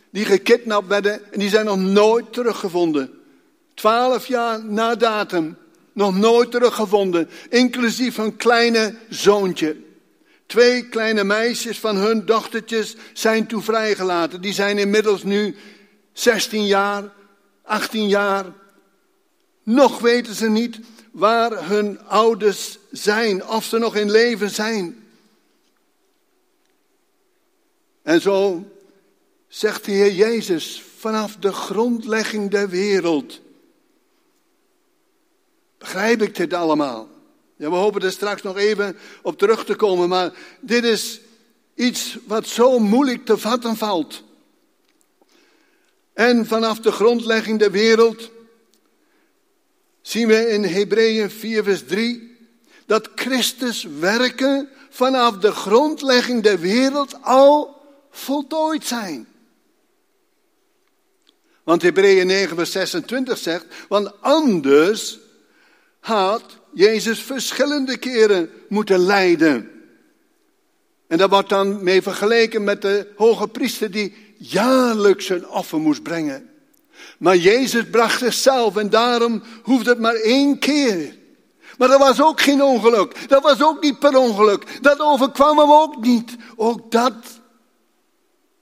die 0.10 0.26
gekidnapt 0.26 0.88
werden 0.88 1.34
en 1.34 1.40
die 1.40 1.50
zijn 1.50 1.66
nog 1.66 1.78
nooit 1.78 2.34
teruggevonden. 2.34 3.12
Twaalf 3.74 4.26
jaar 4.26 4.66
na 4.66 4.96
datum, 4.96 5.58
nog 5.94 6.16
nooit 6.16 6.52
teruggevonden, 6.52 7.30
inclusief 7.50 8.18
een 8.18 8.36
kleine 8.36 8.96
zoontje. 9.10 9.76
Twee 10.46 10.90
kleine 10.90 11.24
meisjes 11.24 11.80
van 11.80 11.96
hun 11.96 12.26
dochtertjes 12.26 12.96
zijn 13.14 13.48
toe 13.48 13.62
vrijgelaten. 13.62 14.42
Die 14.42 14.54
zijn 14.54 14.78
inmiddels 14.78 15.24
nu 15.24 15.56
16 16.14 16.66
jaar, 16.66 17.04
18 17.64 18.08
jaar. 18.08 18.46
Nog 19.64 20.00
weten 20.00 20.36
ze 20.36 20.50
niet 20.50 20.80
waar 21.18 21.70
hun 21.70 22.00
ouders 22.02 22.78
zijn, 22.92 23.48
of 23.48 23.66
ze 23.66 23.78
nog 23.78 23.96
in 23.96 24.12
leven 24.12 24.50
zijn. 24.50 25.08
En 28.02 28.22
zo 28.22 28.66
zegt 29.48 29.86
de 29.86 29.92
Heer 29.92 30.14
Jezus 30.14 30.84
vanaf 30.98 31.36
de 31.36 31.52
grondlegging 31.52 32.52
der 32.52 32.70
wereld. 32.70 33.42
Begrijp 35.78 36.22
ik 36.22 36.36
dit 36.36 36.54
allemaal? 36.54 37.10
Ja, 37.56 37.70
we 37.70 37.76
hopen 37.76 38.02
er 38.02 38.12
straks 38.12 38.42
nog 38.42 38.58
even 38.58 38.98
op 39.22 39.38
terug 39.38 39.66
te 39.66 39.76
komen, 39.76 40.10
maar 40.10 40.34
dit 40.62 40.84
is 40.84 41.22
iets 41.76 42.18
wat 42.26 42.48
zo 42.48 42.80
moeilijk 42.80 43.26
te 43.26 43.38
vatten 43.38 43.76
valt. 43.76 44.24
En 46.14 46.46
vanaf 46.46 46.80
de 46.80 46.92
grondlegging 46.92 47.60
der 47.60 47.72
wereld 47.72 48.32
zien 50.08 50.28
we 50.28 50.50
in 50.50 50.64
Hebreeën 50.64 51.30
4, 51.30 51.64
vers 51.64 51.84
3 51.86 52.38
dat 52.86 53.10
Christus 53.16 53.84
werken 54.00 54.70
vanaf 54.90 55.38
de 55.38 55.52
grondlegging 55.52 56.44
der 56.44 56.60
wereld 56.60 57.18
al 57.22 57.82
voltooid 58.12 58.86
zijn. 58.86 59.28
Want 61.64 61.82
Hebreeën 61.82 62.28
9, 62.28 62.56
vers 62.56 62.72
26 62.72 63.38
zegt, 63.38 63.66
want 63.88 64.22
anders 64.22 65.20
had 66.00 66.44
Jezus 66.74 67.20
verschillende 67.20 67.98
keren 67.98 68.50
moeten 68.70 69.00
lijden. 69.00 69.72
En 71.08 71.18
dat 71.18 71.30
wordt 71.30 71.50
dan 71.50 71.84
mee 71.84 72.02
vergeleken 72.02 72.64
met 72.64 72.82
de 72.82 73.08
hoge 73.16 73.48
priester 73.48 73.92
die 73.92 74.16
jaarlijks 74.38 75.30
een 75.30 75.48
offer 75.48 75.80
moest 75.80 76.04
brengen. 76.04 76.47
Maar 77.18 77.38
Jezus 77.38 77.90
bracht 77.90 78.20
zichzelf 78.20 78.76
en 78.78 78.90
daarom 78.90 79.44
hoeft 79.64 79.86
het 79.86 80.00
maar 80.00 80.16
één 80.16 80.60
keer. 80.60 81.16
Maar 81.78 81.88
dat 81.88 82.00
was 82.00 82.22
ook 82.22 82.42
geen 82.42 82.64
ongeluk. 82.64 83.30
Dat 83.30 83.44
was 83.44 83.64
ook 83.64 83.82
niet 83.82 84.00
per 84.00 84.18
ongeluk. 84.18 84.84
Dat 84.84 85.00
overkwam 85.00 85.60
hem 85.60 85.72
ook 85.72 86.02
niet. 86.02 86.36
Ook 86.56 86.92
dat 86.92 87.14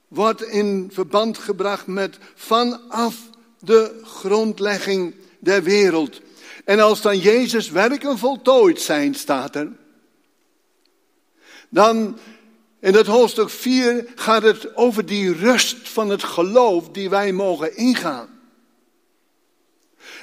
wordt 0.08 0.42
in 0.42 0.90
verband 0.92 1.38
gebracht 1.38 1.86
met 1.86 2.18
vanaf 2.34 3.16
de 3.58 4.00
grondlegging 4.04 5.14
der 5.38 5.62
wereld. 5.62 6.20
En 6.64 6.80
als 6.80 7.00
dan 7.00 7.18
Jezus 7.18 7.70
werken 7.70 8.18
voltooid 8.18 8.80
zijn, 8.80 9.14
staat 9.14 9.54
er, 9.54 9.72
dan 11.68 12.18
in 12.80 12.94
het 12.94 13.06
hoofdstuk 13.06 13.50
4 13.50 14.06
gaat 14.14 14.42
het 14.42 14.76
over 14.76 15.06
die 15.06 15.32
rust 15.32 15.88
van 15.88 16.10
het 16.10 16.22
geloof 16.22 16.88
die 16.88 17.10
wij 17.10 17.32
mogen 17.32 17.76
ingaan. 17.76 18.35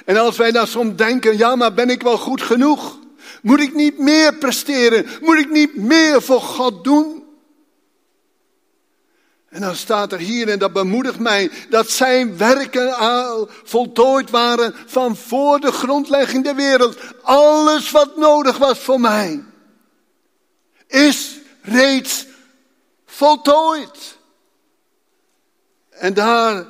En 0.04 0.16
als 0.16 0.36
wij 0.36 0.52
dan 0.52 0.66
soms 0.66 0.96
denken, 0.96 1.38
ja, 1.38 1.56
maar 1.56 1.74
ben 1.74 1.90
ik 1.90 2.02
wel 2.02 2.18
goed 2.18 2.42
genoeg? 2.42 2.98
Moet 3.42 3.60
ik 3.60 3.74
niet 3.74 3.98
meer 3.98 4.34
presteren? 4.34 5.06
Moet 5.20 5.38
ik 5.38 5.50
niet 5.50 5.76
meer 5.76 6.22
voor 6.22 6.40
God 6.40 6.84
doen? 6.84 7.24
En 9.48 9.60
dan 9.60 9.74
staat 9.74 10.12
er 10.12 10.18
hier, 10.18 10.48
en 10.48 10.58
dat 10.58 10.72
bemoedigt 10.72 11.18
mij, 11.18 11.50
dat 11.68 11.90
zijn 11.90 12.36
werken 12.36 12.96
al 12.96 13.48
voltooid 13.64 14.30
waren 14.30 14.74
van 14.86 15.16
voor 15.16 15.60
de 15.60 15.72
grondlegging 15.72 16.44
der 16.44 16.54
wereld. 16.54 16.96
Alles 17.22 17.90
wat 17.90 18.16
nodig 18.16 18.58
was 18.58 18.78
voor 18.78 19.00
mij, 19.00 19.44
is 20.86 21.38
reeds 21.62 22.26
voltooid. 23.06 24.16
En 25.90 26.14
daar 26.14 26.66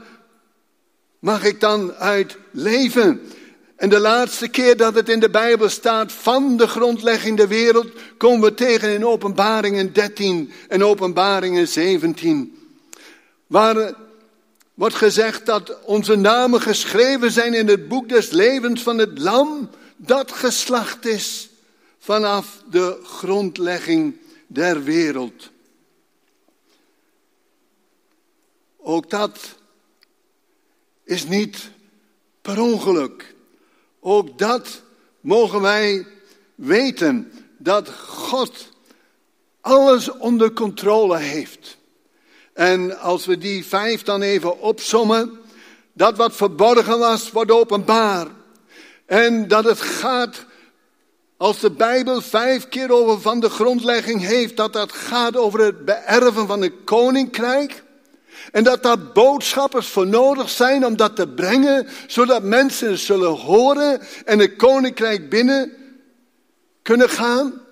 mag 1.18 1.44
ik 1.44 1.60
dan 1.60 1.92
uit 1.94 2.36
leven. 2.54 3.20
En 3.76 3.88
de 3.88 3.98
laatste 3.98 4.48
keer 4.48 4.76
dat 4.76 4.94
het 4.94 5.08
in 5.08 5.20
de 5.20 5.30
Bijbel 5.30 5.68
staat 5.68 6.12
van 6.12 6.56
de 6.56 6.66
grondlegging 6.66 7.36
der 7.36 7.48
wereld, 7.48 7.86
komen 8.16 8.48
we 8.48 8.54
tegen 8.54 8.94
in 8.94 9.06
Openbaringen 9.06 9.92
13 9.92 10.52
en 10.68 10.84
Openbaringen 10.84 11.68
17. 11.68 12.58
Waar 13.46 13.94
wordt 14.74 14.94
gezegd 14.94 15.46
dat 15.46 15.78
onze 15.84 16.16
namen 16.16 16.60
geschreven 16.60 17.30
zijn 17.30 17.54
in 17.54 17.68
het 17.68 17.88
boek 17.88 18.08
des 18.08 18.30
levens 18.30 18.82
van 18.82 18.98
het 18.98 19.18
lam 19.18 19.70
dat 19.96 20.32
geslacht 20.32 21.06
is 21.06 21.48
vanaf 21.98 22.62
de 22.70 23.00
grondlegging 23.02 24.16
der 24.46 24.82
wereld. 24.82 25.50
Ook 28.76 29.10
dat 29.10 29.38
is 31.04 31.26
niet 31.26 31.70
per 32.44 32.60
ongeluk. 32.60 33.34
Ook 34.00 34.38
dat 34.38 34.82
mogen 35.20 35.60
wij 35.60 36.06
weten 36.54 37.32
dat 37.58 37.88
God 37.88 38.68
alles 39.60 40.10
onder 40.10 40.52
controle 40.52 41.18
heeft. 41.18 41.76
En 42.52 42.98
als 42.98 43.26
we 43.26 43.38
die 43.38 43.64
vijf 43.64 44.02
dan 44.02 44.22
even 44.22 44.60
opsommen, 44.60 45.42
Dat 45.96 46.16
wat 46.16 46.36
verborgen 46.36 46.98
was, 46.98 47.30
wordt 47.30 47.50
openbaar. 47.50 48.26
En 49.06 49.48
dat 49.48 49.64
het 49.64 49.80
gaat, 49.80 50.44
als 51.36 51.60
de 51.60 51.70
Bijbel 51.70 52.20
vijf 52.20 52.68
keer 52.68 52.92
over 52.92 53.20
van 53.20 53.40
de 53.40 53.50
grondlegging 53.50 54.20
heeft, 54.20 54.56
dat 54.56 54.72
dat 54.72 54.92
gaat 54.92 55.36
over 55.36 55.60
het 55.60 55.84
beërven 55.84 56.46
van 56.46 56.62
een 56.62 56.84
koninkrijk. 56.84 57.83
En 58.52 58.64
dat 58.64 58.82
daar 58.82 58.98
boodschappers 58.98 59.88
voor 59.88 60.06
nodig 60.06 60.50
zijn 60.50 60.86
om 60.86 60.96
dat 60.96 61.16
te 61.16 61.28
brengen, 61.28 61.88
zodat 62.06 62.42
mensen 62.42 62.98
zullen 62.98 63.30
horen 63.30 64.00
en 64.24 64.38
het 64.38 64.56
koninkrijk 64.56 65.30
binnen 65.30 65.72
kunnen 66.82 67.10
gaan. 67.10 67.62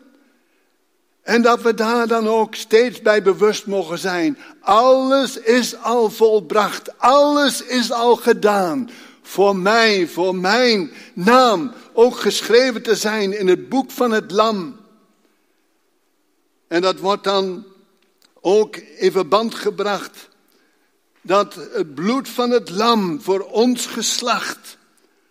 En 1.23 1.43
dat 1.43 1.63
we 1.63 1.75
daar 1.75 2.07
dan 2.07 2.29
ook 2.29 2.55
steeds 2.55 3.03
bij 3.03 3.23
bewust 3.23 3.67
mogen 3.67 3.99
zijn. 3.99 4.39
Alles 4.61 5.37
is 5.37 5.77
al 5.77 6.11
volbracht. 6.11 6.99
Alles 6.99 7.63
is 7.63 7.93
al 7.93 8.17
gedaan. 8.17 8.91
Voor 9.23 9.57
mij, 9.57 10.09
voor 10.09 10.37
mijn 10.37 10.91
naam. 11.15 11.73
Ook 11.93 12.17
geschreven 12.17 12.83
te 12.83 12.97
zijn 12.97 13.39
in 13.39 13.49
het 13.49 13.69
boek 13.69 13.91
van 13.91 14.11
het 14.11 14.31
Lam. 14.31 14.81
En 16.69 16.83
dat 16.83 16.99
wordt 16.99 17.25
dan 17.25 17.65
ook 18.41 18.77
in 18.77 19.13
verband 19.13 19.55
gebracht. 19.55 20.29
Dat 21.23 21.55
het 21.55 21.95
bloed 21.95 22.29
van 22.29 22.51
het 22.51 22.71
Lam 22.71 23.21
voor 23.21 23.41
ons 23.41 23.87
geslacht. 23.87 24.79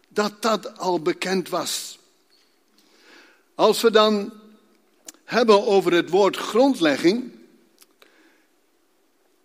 Dat 0.07 0.41
dat 0.41 0.77
al 0.77 1.01
bekend 1.01 1.50
was. 1.50 2.00
Als 3.55 3.81
we 3.81 3.91
dan 3.91 4.33
hebben 5.31 5.65
over 5.65 5.93
het 5.93 6.10
woord 6.10 6.38
grondlegging. 6.38 7.31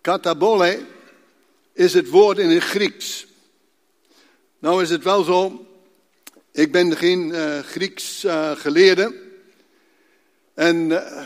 Katabole 0.01 0.85
is 1.73 1.93
het 1.93 2.09
woord 2.09 2.37
in 2.37 2.49
het 2.49 2.63
Grieks. 2.63 3.27
Nou 4.59 4.81
is 4.81 4.89
het 4.89 5.03
wel 5.03 5.23
zo, 5.23 5.67
ik 6.51 6.71
ben 6.71 6.97
geen 6.97 7.29
uh, 7.29 7.59
Grieks 7.59 8.23
uh, 8.23 8.51
geleerde. 8.51 9.15
En 10.53 10.75
uh, 10.89 11.23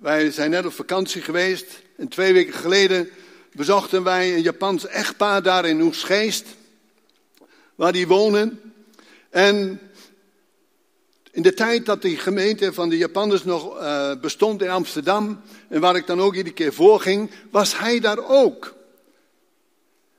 wij 0.00 0.30
zijn 0.30 0.50
net 0.50 0.66
op 0.66 0.72
vakantie 0.72 1.22
geweest. 1.22 1.66
En 1.96 2.08
twee 2.08 2.32
weken 2.32 2.54
geleden 2.54 3.10
bezochten 3.52 4.02
wij 4.02 4.34
een 4.34 4.42
Japans 4.42 4.86
echtpaar 4.86 5.42
daar 5.42 5.64
in 5.64 5.80
Oesgeest. 5.80 6.46
Waar 7.74 7.92
die 7.92 8.06
wonen. 8.06 8.72
En 9.30 9.80
in 11.30 11.42
de 11.42 11.54
tijd 11.54 11.86
dat 11.86 12.02
die 12.02 12.16
gemeente 12.16 12.72
van 12.72 12.88
de 12.88 12.96
Japanners 12.96 13.44
nog 13.44 13.80
uh, 13.80 14.12
bestond 14.20 14.62
in 14.62 14.68
Amsterdam, 14.68 15.40
en 15.68 15.80
waar 15.80 15.96
ik 15.96 16.06
dan 16.06 16.20
ook 16.20 16.34
iedere 16.34 16.54
keer 16.54 16.72
voor 16.72 17.00
ging, 17.00 17.30
was 17.50 17.78
hij 17.78 18.00
daar 18.00 18.28
ook. 18.28 18.74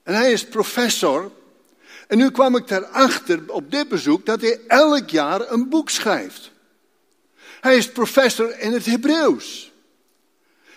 En 0.04 0.14
hij 0.14 0.32
is 0.32 0.46
professor. 0.46 1.32
En 2.08 2.18
nu 2.18 2.32
kwam 2.32 2.56
ik 2.56 2.70
erachter 2.70 3.44
op 3.48 3.72
dit 3.72 3.88
bezoek 3.88 4.26
dat 4.26 4.42
hij 4.42 4.60
elk 4.68 5.10
jaar 5.10 5.52
een 5.52 5.70
boek 5.70 5.90
schrijft. 5.90 6.52
Hij 7.62 7.76
is 7.76 7.92
professor 7.92 8.60
in 8.60 8.74
het 8.74 8.86
Hebreeuws. 8.86 9.72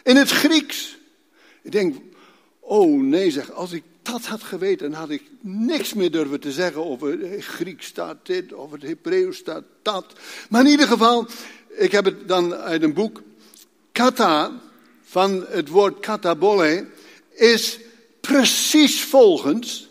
In 0.03 0.17
het 0.17 0.31
Grieks. 0.31 0.99
Ik 1.63 1.73
denk, 1.73 1.97
oh 2.67 3.03
nee 3.03 3.31
zeg, 3.31 3.53
als 3.53 3.73
ik 3.73 3.83
dat 4.03 4.25
had 4.25 4.43
geweten, 4.43 4.93
had 4.93 5.11
ik 5.11 5.23
niks 5.41 5.95
meer 5.95 6.11
durven 6.11 6.41
te 6.41 6.53
zeggen 6.53 6.85
over 6.85 7.19
het 7.19 7.45
Grieks 7.45 7.87
staat 7.87 8.17
dit, 8.23 8.53
of 8.53 8.71
het 8.73 8.83
Hebreeuws 8.83 9.37
staat 9.37 9.65
dat. 9.83 10.13
Maar 10.49 10.65
in 10.65 10.71
ieder 10.71 10.87
geval, 10.87 11.27
ik 11.69 11.93
heb 11.93 12.05
het 12.05 12.29
dan 12.29 12.55
uit 12.55 12.83
een 12.83 12.95
boek. 12.95 13.23
Kata, 13.93 14.61
van 15.03 15.47
het 15.49 15.69
woord 15.69 16.01
katabole, 16.01 16.87
is 17.31 17.79
precies 18.21 19.03
volgens 19.03 19.89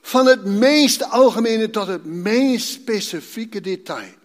van 0.00 0.26
het 0.26 0.44
meest 0.44 1.10
algemene 1.10 1.70
tot 1.70 1.86
het 1.86 2.04
meest 2.04 2.68
specifieke 2.68 3.60
detail. 3.60 4.17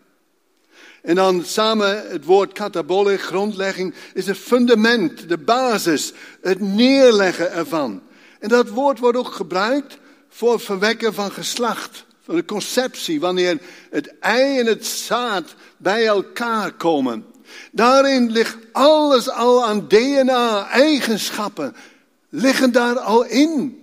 En 1.04 1.16
dan 1.16 1.46
samen 1.46 2.10
het 2.10 2.26
woord 2.26 2.54
katabole, 2.54 3.18
grondlegging, 3.18 3.94
is 4.14 4.26
het 4.26 4.38
fundament, 4.38 5.30
de 5.30 5.38
basis, 5.38 6.14
het 6.42 6.60
neerleggen 6.60 7.52
ervan. 7.52 8.02
En 8.40 8.50
dat 8.50 8.70
woord 8.70 9.00
wordt 9.00 9.18
ook 9.18 9.34
gebruikt 9.34 9.98
voor 10.30 10.54
het 10.54 10.62
verwekken 10.62 11.14
van 11.14 11.32
geslacht, 11.32 12.06
van 12.22 12.36
de 12.36 12.46
conceptie, 12.46 13.20
wanneer 13.20 13.60
het 13.90 14.20
ei 14.20 14.60
en 14.60 14.66
het 14.66 14.86
zaad 14.86 15.56
bij 15.78 16.06
elkaar 16.06 16.72
komen. 16.72 17.26
Daarin 17.72 18.32
ligt 18.32 18.58
alles 18.72 19.30
al 19.30 19.66
aan 19.66 19.88
DNA-eigenschappen, 19.88 21.76
liggen 22.30 22.72
daar 22.72 23.00
al 23.00 23.26
in. 23.26 23.83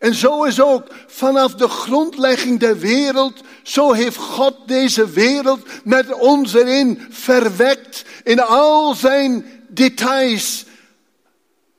En 0.00 0.14
zo 0.14 0.44
is 0.44 0.60
ook 0.60 0.86
vanaf 1.06 1.54
de 1.54 1.68
grondlegging 1.68 2.60
der 2.60 2.78
wereld, 2.78 3.40
zo 3.62 3.92
heeft 3.92 4.16
God 4.16 4.56
deze 4.66 5.10
wereld 5.10 5.60
met 5.84 6.12
ons 6.12 6.54
erin 6.54 7.06
verwekt 7.10 8.04
in 8.24 8.40
al 8.40 8.94
zijn 8.94 9.44
details 9.68 10.64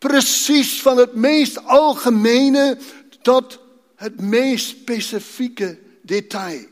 Precies 0.02 0.82
van 0.82 0.98
het 0.98 1.16
meest 1.16 1.66
algemene 1.66 2.78
tot 3.22 3.60
het 3.96 4.22
meest 4.22 4.68
specifieke 4.68 5.80
detail. 6.02 6.66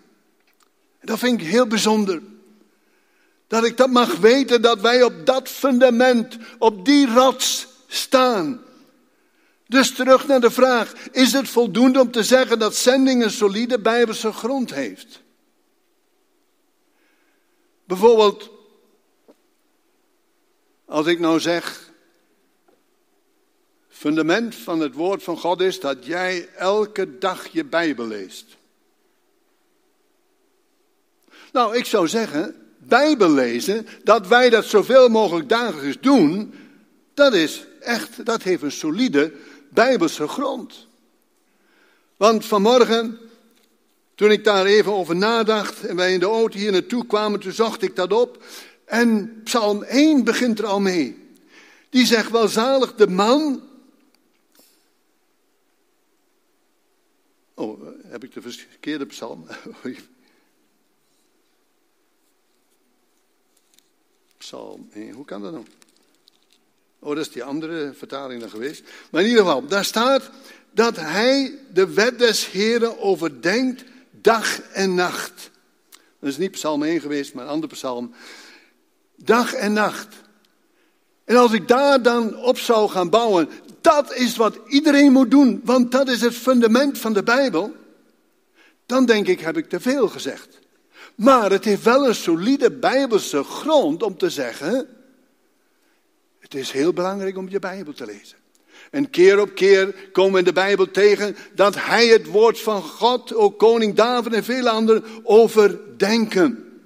Dat 1.01 1.19
vind 1.19 1.41
ik 1.41 1.47
heel 1.47 1.67
bijzonder. 1.67 2.21
Dat 3.47 3.63
ik 3.63 3.77
dat 3.77 3.89
mag 3.89 4.17
weten, 4.17 4.61
dat 4.61 4.81
wij 4.81 5.03
op 5.03 5.25
dat 5.25 5.49
fundament, 5.49 6.37
op 6.57 6.85
die 6.85 7.07
rots 7.07 7.67
staan. 7.87 8.61
Dus 9.69 9.93
terug 9.93 10.27
naar 10.27 10.39
de 10.39 10.51
vraag, 10.51 10.93
is 11.11 11.33
het 11.33 11.49
voldoende 11.49 11.99
om 11.99 12.11
te 12.11 12.23
zeggen 12.23 12.59
dat 12.59 12.75
zending 12.75 13.23
een 13.23 13.31
solide 13.31 13.79
bijbelse 13.79 14.31
grond 14.31 14.73
heeft? 14.73 15.21
Bijvoorbeeld, 17.85 18.49
als 20.85 21.05
ik 21.05 21.19
nou 21.19 21.39
zeg, 21.39 21.91
fundament 23.87 24.55
van 24.55 24.79
het 24.79 24.93
woord 24.93 25.23
van 25.23 25.37
God 25.37 25.61
is 25.61 25.79
dat 25.79 26.05
jij 26.05 26.49
elke 26.55 27.17
dag 27.17 27.47
je 27.47 27.65
Bijbel 27.65 28.07
leest. 28.07 28.57
Nou, 31.51 31.77
ik 31.77 31.85
zou 31.85 32.07
zeggen, 32.07 32.67
Bijbel 32.77 33.31
lezen, 33.31 33.87
dat 34.03 34.27
wij 34.27 34.49
dat 34.49 34.65
zoveel 34.65 35.09
mogelijk 35.09 35.49
dagelijks 35.49 35.97
doen, 36.01 36.53
dat 37.13 37.33
is 37.33 37.65
echt, 37.79 38.25
dat 38.25 38.43
heeft 38.43 38.63
een 38.63 38.71
solide 38.71 39.33
Bijbelse 39.69 40.27
grond. 40.27 40.87
Want 42.17 42.45
vanmorgen, 42.45 43.19
toen 44.15 44.31
ik 44.31 44.43
daar 44.43 44.65
even 44.65 44.93
over 44.93 45.15
nadacht 45.15 45.85
en 45.85 45.95
wij 45.95 46.13
in 46.13 46.19
de 46.19 46.25
auto 46.25 46.57
hier 46.57 46.71
naartoe 46.71 47.05
kwamen, 47.05 47.39
toen 47.39 47.51
zocht 47.51 47.81
ik 47.81 47.95
dat 47.95 48.13
op. 48.13 48.43
En 48.85 49.41
Psalm 49.43 49.83
1 49.83 50.23
begint 50.23 50.59
er 50.59 50.65
al 50.65 50.79
mee. 50.79 51.27
Die 51.89 52.05
zegt 52.05 52.31
wel 52.31 52.47
zalig 52.47 52.95
de 52.95 53.07
man 53.07 53.67
Oh, 57.59 57.81
heb 58.05 58.23
ik 58.23 58.33
de 58.33 58.41
verkeerde 58.41 59.05
psalm? 59.05 59.47
psalm 64.37 64.89
1, 64.93 65.11
hoe 65.11 65.25
kan 65.25 65.41
dat 65.41 65.51
nou? 65.51 65.65
Oh, 66.99 67.15
dat 67.15 67.25
is 67.25 67.31
die 67.31 67.43
andere 67.43 67.93
vertaling 67.97 68.41
dan 68.41 68.49
geweest. 68.49 68.83
Maar 69.11 69.21
in 69.21 69.27
ieder 69.27 69.43
geval, 69.43 69.67
daar 69.67 69.85
staat 69.85 70.29
dat 70.71 70.95
hij 70.95 71.59
de 71.73 71.93
wet 71.93 72.19
des 72.19 72.51
Heren 72.51 72.99
overdenkt 72.99 73.83
dag 74.11 74.61
en 74.61 74.95
nacht. 74.95 75.51
Dat 76.19 76.29
is 76.29 76.37
niet 76.37 76.51
psalm 76.51 76.83
1 76.83 77.01
geweest, 77.01 77.33
maar 77.33 77.43
een 77.43 77.49
andere 77.49 77.73
psalm. 77.73 78.13
Dag 79.15 79.53
en 79.53 79.73
nacht. 79.73 80.15
En 81.25 81.35
als 81.35 81.51
ik 81.51 81.67
daar 81.67 82.01
dan 82.01 82.37
op 82.37 82.57
zou 82.57 82.89
gaan 82.89 83.09
bouwen, 83.09 83.49
dat 83.81 84.13
is 84.13 84.35
wat 84.35 84.59
iedereen 84.67 85.11
moet 85.11 85.31
doen, 85.31 85.61
want 85.63 85.91
dat 85.91 86.09
is 86.09 86.21
het 86.21 86.33
fundament 86.33 86.97
van 86.97 87.13
de 87.13 87.23
Bijbel, 87.23 87.75
dan 88.85 89.05
denk 89.05 89.27
ik, 89.27 89.39
heb 89.39 89.57
ik 89.57 89.69
te 89.69 89.79
veel 89.79 90.07
gezegd. 90.07 90.59
Maar 91.15 91.51
het 91.51 91.65
heeft 91.65 91.83
wel 91.83 92.07
een 92.07 92.15
solide 92.15 92.71
Bijbelse 92.71 93.43
grond 93.43 94.03
om 94.03 94.17
te 94.17 94.29
zeggen, 94.29 94.87
het 96.49 96.59
is 96.59 96.71
heel 96.71 96.93
belangrijk 96.93 97.37
om 97.37 97.49
je 97.49 97.59
Bijbel 97.59 97.93
te 97.93 98.05
lezen. 98.05 98.37
En 98.91 99.09
keer 99.09 99.39
op 99.39 99.55
keer 99.55 100.09
komen 100.11 100.31
we 100.31 100.39
in 100.39 100.45
de 100.45 100.53
Bijbel 100.53 100.91
tegen 100.91 101.35
dat 101.55 101.75
hij 101.75 102.07
het 102.07 102.25
woord 102.25 102.59
van 102.59 102.81
God, 102.81 103.33
ook 103.33 103.59
koning 103.59 103.95
David 103.95 104.33
en 104.33 104.43
vele 104.43 104.69
anderen, 104.69 105.03
overdenken. 105.23 106.81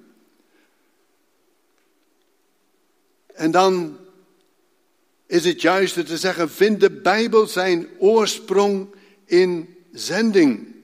En 3.34 3.52
dan 3.52 3.98
is 5.26 5.46
het 5.46 5.62
juiste 5.62 6.04
te 6.04 6.18
zeggen, 6.18 6.50
vindt 6.50 6.80
de 6.80 6.92
Bijbel 6.92 7.48
zijn 7.48 7.88
oorsprong 8.00 8.96
in 9.26 9.78
zending. 9.92 10.76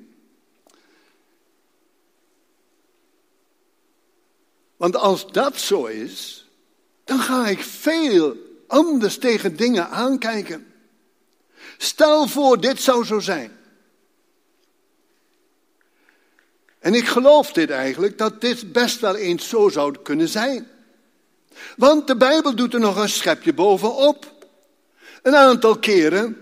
Want 4.78 4.96
als 4.96 5.32
dat 5.32 5.58
zo 5.58 5.86
is, 5.86 6.48
dan 7.04 7.20
ga 7.20 7.48
ik 7.48 7.60
veel 7.60 8.48
anders 8.70 9.18
tegen 9.18 9.56
dingen 9.56 9.90
aankijken. 9.90 10.68
Stel 11.78 12.28
voor, 12.28 12.62
dit 12.62 12.82
zou 12.82 13.06
zo 13.06 13.20
zijn. 13.20 13.52
En 16.80 16.94
ik 16.94 17.08
geloof 17.08 17.52
dit 17.52 17.70
eigenlijk, 17.70 18.18
dat 18.18 18.42
dit 18.42 18.72
best 18.72 19.00
wel 19.00 19.16
eens 19.16 19.50
zo 19.50 19.70
zou 19.70 19.96
kunnen 20.04 20.28
zijn. 20.28 20.68
Want 21.78 22.08
de 22.08 22.18
Bijbel 22.18 22.56
doet 22.56 22.74
er 22.74 22.80
nog 22.80 22.98
een 22.98 23.10
schepje 23.10 23.54
bovenop. 23.54 24.34
Een 25.22 25.36
aantal 25.36 25.78
keren 25.78 26.38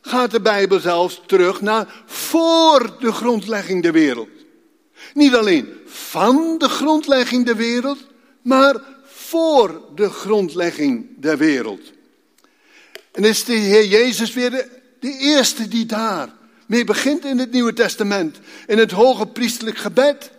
gaat 0.00 0.30
de 0.30 0.40
Bijbel 0.40 0.80
zelfs 0.80 1.22
terug 1.26 1.60
naar 1.60 2.02
voor 2.06 2.96
de 3.00 3.12
grondlegging 3.12 3.82
der 3.82 3.92
wereld. 3.92 4.28
Niet 5.14 5.34
alleen 5.34 5.74
van 5.86 6.54
de 6.58 6.68
grondlegging 6.68 7.46
der 7.46 7.56
wereld, 7.56 7.98
maar 8.42 8.74
voor 9.26 9.82
de 9.94 10.10
grondlegging 10.10 11.06
der 11.16 11.38
wereld. 11.38 11.92
En 13.12 13.24
is 13.24 13.44
de 13.44 13.52
Heer 13.52 13.86
Jezus 13.86 14.34
weer 14.34 14.50
de, 15.00 15.16
eerste 15.18 15.68
die 15.68 15.86
daar 15.86 16.34
mee 16.66 16.84
begint 16.84 17.24
in 17.24 17.38
het 17.38 17.52
Nieuwe 17.52 17.72
Testament, 17.72 18.38
in 18.66 18.78
het 18.78 18.90
hoge 18.90 19.26
priestelijk 19.26 19.76
gebed. 19.76 20.30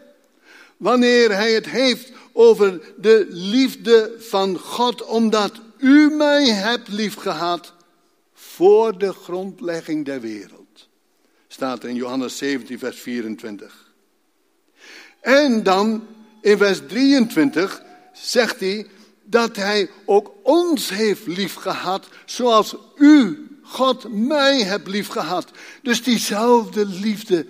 Wanneer 0.78 1.32
hij 1.32 1.54
het 1.54 1.69
heeft 1.69 2.12
over 2.32 2.82
de 2.97 3.26
liefde 3.30 4.15
van 4.19 4.58
God, 4.58 5.06
omdat 5.06 5.52
u 5.78 6.10
mij 6.10 6.50
hebt 6.50 6.88
liefgehad 6.88 7.73
voor 8.34 8.97
de 8.97 9.13
grondlegging 9.13 10.06
der 10.06 10.21
wereld. 10.21 10.88
Staat 11.47 11.84
in 11.84 11.95
Johannes 11.95 12.38
17, 12.38 12.80
vers 12.80 13.00
24. 13.00 13.93
En 15.19 15.63
dan 15.63 16.08
in 16.41 16.58
vers 16.58 16.82
23 16.88 17.86
zegt 18.21 18.60
hij 18.60 18.88
dat 19.23 19.56
hij 19.56 19.89
ook 20.06 20.32
ons 20.43 20.89
heeft 20.89 21.27
liefgehad 21.27 22.08
zoals 22.25 22.75
u, 22.95 23.47
God, 23.63 24.13
mij 24.13 24.63
hebt 24.63 24.88
liefgehad. 24.88 25.51
Dus 25.82 26.03
diezelfde 26.03 26.86
liefde 26.86 27.45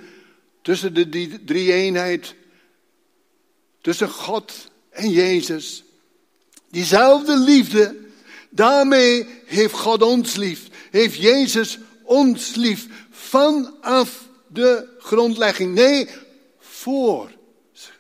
tussen 0.62 0.94
de 0.94 1.40
drie-eenheid, 1.46 2.36
tussen 3.82 4.10
God 4.10 4.54
en 4.90 5.10
Jezus. 5.10 5.84
Diezelfde 6.70 7.38
liefde, 7.38 7.96
daarmee 8.50 9.28
heeft 9.46 9.74
God 9.74 10.02
ons 10.02 10.36
lief, 10.36 10.68
heeft 10.92 11.16
Jezus 11.16 11.80
ons 12.04 12.56
lief 12.56 12.88
vanaf 13.10 14.28
de 14.48 14.88
grondlegging. 15.00 15.74
Nee, 15.74 16.10
voor, 16.60 17.32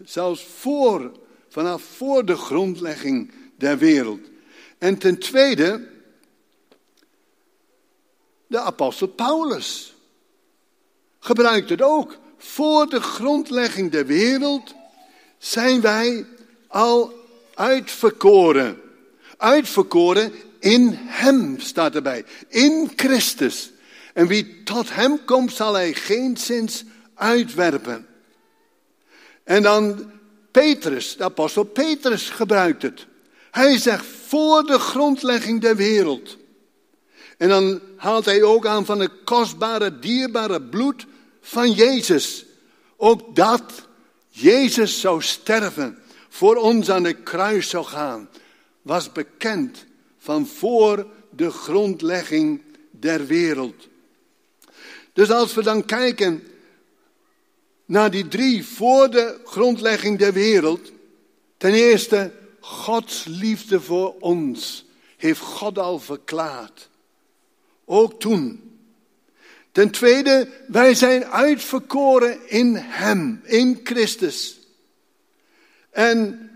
zelfs 0.05 0.47
voor, 0.59 1.11
vanaf 1.57 1.83
voor 1.83 2.25
de 2.25 2.35
grondlegging 2.35 3.31
der 3.55 3.77
wereld. 3.77 4.19
En 4.77 4.97
ten 4.97 5.19
tweede, 5.19 5.87
de 8.47 8.59
apostel 8.59 9.07
Paulus 9.07 9.95
gebruikt 11.19 11.69
het 11.69 11.81
ook. 11.81 12.17
Voor 12.37 12.89
de 12.89 13.01
grondlegging 13.01 13.91
der 13.91 14.05
wereld 14.05 14.75
zijn 15.37 15.81
wij 15.81 16.25
al 16.67 17.13
uitverkoren. 17.53 18.81
Uitverkoren 19.37 20.33
in 20.59 20.91
Hem 20.95 21.59
staat 21.59 21.95
erbij. 21.95 22.25
In 22.47 22.91
Christus. 22.95 23.71
En 24.13 24.27
wie 24.27 24.63
tot 24.63 24.93
Hem 24.93 25.25
komt, 25.25 25.53
zal 25.53 25.73
Hij 25.73 25.93
geen 25.93 26.37
zins 26.37 26.83
uitwerpen. 27.13 28.07
En 29.43 29.61
dan 29.63 30.11
Petrus, 30.57 31.17
de 31.17 31.23
apostel 31.23 31.63
Petrus 31.63 32.29
gebruikt 32.29 32.81
het. 32.81 33.05
Hij 33.51 33.77
zegt 33.77 34.05
voor 34.27 34.63
de 34.63 34.79
grondlegging 34.79 35.61
der 35.61 35.75
wereld. 35.75 36.37
En 37.37 37.49
dan 37.49 37.81
haalt 37.95 38.25
hij 38.25 38.43
ook 38.43 38.65
aan 38.65 38.85
van 38.85 38.99
het 38.99 39.11
kostbare, 39.23 39.99
dierbare 39.99 40.61
bloed 40.61 41.05
van 41.41 41.71
Jezus. 41.71 42.45
Ook 42.95 43.35
dat 43.35 43.63
Jezus 44.29 44.99
zou 44.99 45.21
sterven, 45.21 45.97
voor 46.29 46.55
ons 46.55 46.89
aan 46.89 47.03
de 47.03 47.13
kruis 47.13 47.69
zou 47.69 47.85
gaan, 47.85 48.29
was 48.81 49.11
bekend 49.11 49.85
van 50.17 50.47
voor 50.47 51.07
de 51.29 51.51
grondlegging 51.51 52.61
der 52.91 53.25
wereld. 53.25 53.87
Dus 55.13 55.31
als 55.31 55.53
we 55.53 55.63
dan 55.63 55.85
kijken 55.85 56.43
naar 57.87 58.11
die 58.11 58.27
drie 58.27 58.65
voor 58.65 59.09
de 59.09 59.39
grondlegging 59.45 60.17
der 60.17 60.33
wereld, 60.33 60.91
ten 61.57 61.73
eerste 61.73 62.31
Gods 62.59 63.25
liefde 63.25 63.81
voor 63.81 64.15
ons 64.19 64.85
heeft 65.17 65.39
God 65.39 65.77
al 65.77 65.99
verklaard. 65.99 66.89
Ook 67.85 68.19
toen. 68.19 68.61
Ten 69.71 69.91
tweede, 69.91 70.49
wij 70.67 70.93
zijn 70.93 71.25
uitverkoren 71.25 72.49
in 72.49 72.75
Hem, 72.75 73.41
in 73.43 73.79
Christus. 73.83 74.59
En 75.89 76.49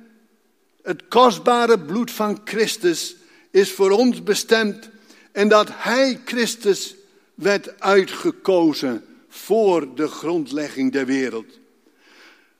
het 0.84 1.08
kostbare 1.08 1.80
bloed 1.80 2.12
van 2.12 2.42
Christus 2.44 3.16
is 3.52 3.72
voor 3.72 3.92
ons 3.92 4.24
bestemd 4.24 4.90
en 5.32 5.48
dat 5.48 5.68
Hij, 5.72 6.22
Christus, 6.26 6.96
werd 7.36 7.80
uitgekozen 7.80 9.06
voor 9.34 9.96
de 9.96 10.08
grondlegging 10.08 10.92
der 10.92 11.06
wereld. 11.06 11.60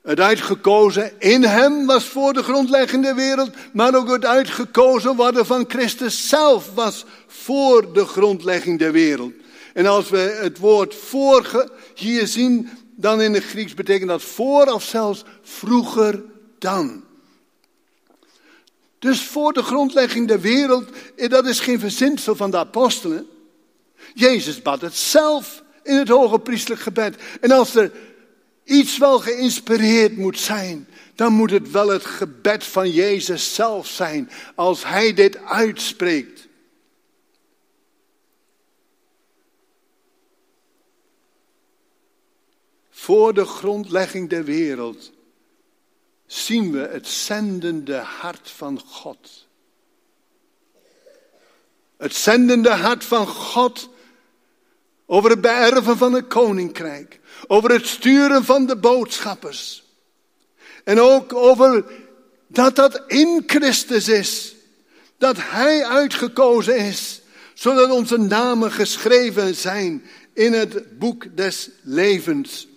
Het 0.02 0.20
uitgekozen 0.20 1.12
in 1.18 1.42
hem 1.42 1.86
was 1.86 2.04
voor 2.04 2.32
de 2.32 2.42
grondleggende 2.42 3.14
wereld, 3.14 3.50
maar 3.72 3.94
ook 3.94 4.10
het 4.10 4.24
uitgekozen 4.24 5.16
worden 5.16 5.46
van 5.46 5.64
Christus 5.68 6.28
zelf 6.28 6.74
was 6.74 7.04
voor 7.26 7.92
de 7.92 8.04
grondlegging 8.04 8.78
der 8.78 8.92
wereld. 8.92 9.32
En 9.74 9.86
als 9.86 10.10
we 10.10 10.38
het 10.40 10.58
woord 10.58 10.94
voor 10.94 11.70
hier 11.94 12.26
zien, 12.26 12.68
dan 12.96 13.20
in 13.20 13.34
het 13.34 13.44
Grieks 13.44 13.74
betekent 13.74 14.08
dat 14.08 14.22
voor 14.22 14.66
of 14.66 14.82
zelfs 14.82 15.24
vroeger 15.42 16.22
dan. 16.58 17.04
Dus 18.98 19.22
voor 19.22 19.52
de 19.52 19.62
grondlegging 19.62 20.28
der 20.28 20.40
wereld, 20.40 20.88
dat 21.16 21.46
is 21.46 21.60
geen 21.60 21.80
verzinsel 21.80 22.36
van 22.36 22.50
de 22.50 22.56
apostelen. 22.56 23.26
Jezus 24.14 24.62
bad 24.62 24.80
het 24.80 24.96
zelf 24.96 25.61
in 25.82 25.96
het 25.96 26.08
hoge 26.08 26.38
priestelijk 26.38 26.80
gebed. 26.80 27.16
En 27.40 27.50
als 27.50 27.74
er 27.74 27.92
iets 28.64 28.98
wel 28.98 29.18
geïnspireerd 29.18 30.16
moet 30.16 30.38
zijn, 30.38 30.88
dan 31.14 31.32
moet 31.32 31.50
het 31.50 31.70
wel 31.70 31.88
het 31.88 32.04
gebed 32.04 32.64
van 32.64 32.90
Jezus 32.90 33.54
zelf 33.54 33.86
zijn, 33.86 34.30
als 34.54 34.84
Hij 34.84 35.14
dit 35.14 35.36
uitspreekt. 35.44 36.48
Voor 42.90 43.34
de 43.34 43.44
grondlegging 43.44 44.28
der 44.28 44.44
wereld 44.44 45.12
zien 46.26 46.72
we 46.72 46.78
het 46.78 47.08
zendende 47.08 47.96
hart 47.96 48.50
van 48.50 48.80
God. 48.80 49.46
Het 51.96 52.14
zendende 52.14 52.70
hart 52.70 53.04
van 53.04 53.26
God 53.26 53.88
over 55.12 55.30
het 55.30 55.40
beërven 55.40 55.96
van 55.96 56.12
het 56.12 56.26
koninkrijk. 56.26 57.20
Over 57.46 57.70
het 57.70 57.86
sturen 57.86 58.44
van 58.44 58.66
de 58.66 58.76
boodschappers. 58.76 59.82
En 60.84 61.00
ook 61.00 61.34
over 61.34 61.84
dat 62.46 62.76
dat 62.76 63.02
in 63.06 63.42
Christus 63.46 64.08
is. 64.08 64.54
Dat 65.18 65.36
Hij 65.38 65.84
uitgekozen 65.84 66.76
is. 66.76 67.20
Zodat 67.54 67.90
onze 67.90 68.16
namen 68.16 68.72
geschreven 68.72 69.54
zijn 69.54 70.02
in 70.34 70.52
het 70.52 70.98
boek 70.98 71.36
des 71.36 71.68
levens. 71.82 72.68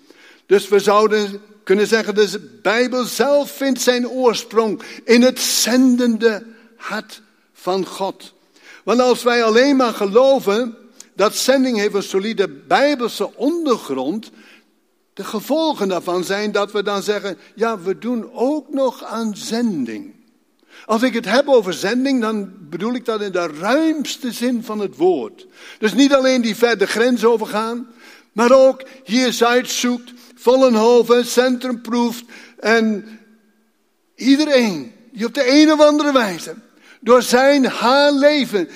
Dus 0.46 0.68
we 0.68 0.80
zouden 0.80 1.42
kunnen 1.64 1.88
zeggen, 1.88 2.16
de 2.16 2.60
Bijbel 2.62 3.06
zelf 3.06 3.52
vindt 3.52 3.82
zijn 3.82 4.10
oorsprong 4.10 4.82
in 5.04 5.22
het 5.22 5.40
zendende 5.40 6.46
hart 6.76 7.22
van 7.54 7.86
God. 7.86 8.34
Want 8.84 9.00
als 9.00 9.24
wij 9.24 9.44
alleen 9.44 9.76
maar 9.76 9.94
geloven 9.94 10.78
dat 11.16 11.36
zending 11.36 11.78
heeft 11.78 11.94
een 11.94 12.04
solide 12.04 12.48
bijbelse 12.48 13.36
ondergrond. 13.36 14.32
De 15.14 15.24
gevolgen 15.24 15.88
daarvan 15.88 16.24
zijn 16.24 16.52
dat 16.52 16.72
we 16.72 16.84
dan 16.84 17.04
zeggen, 17.04 17.38
ja, 17.56 17.80
we 17.80 17.98
doen 17.98 18.34
ook 18.34 18.74
nog 18.74 19.04
aan 19.04 19.36
zending. 19.36 20.14
Als 20.86 21.02
ik 21.02 21.14
het 21.14 21.26
heb 21.26 21.48
over 21.48 21.74
zending, 21.74 22.22
dan 22.22 22.54
bedoel 22.70 22.94
ik 22.94 23.06
dat 23.06 23.22
in 23.22 23.32
de 23.32 23.48
ruimste 23.48 24.32
zin 24.32 24.64
van 24.64 24.80
het 24.80 24.96
woord. 24.96 25.48
Dus 25.80 25.94
niet 25.94 26.14
alleen 26.14 26.42
die 26.42 26.56
verder 26.56 26.88
grens 26.88 27.26
overgaan, 27.26 27.88
maar 28.32 28.52
ook 28.52 28.84
hier 29.04 29.34
Zuid 29.34 29.70
zoekt, 29.70 30.14
Vollenhoven, 30.36 31.26
Centrum 31.26 31.82
proeft 31.82 32.24
en 32.60 33.06
iedereen 34.16 34.94
die 35.12 35.26
op 35.26 35.34
de 35.34 35.62
een 35.62 35.72
of 35.72 35.82
andere 35.82 36.12
wijze 36.12 36.56
door 37.02 37.22
zijn 37.22 37.66
haar 37.66 38.12
leven 38.12 38.70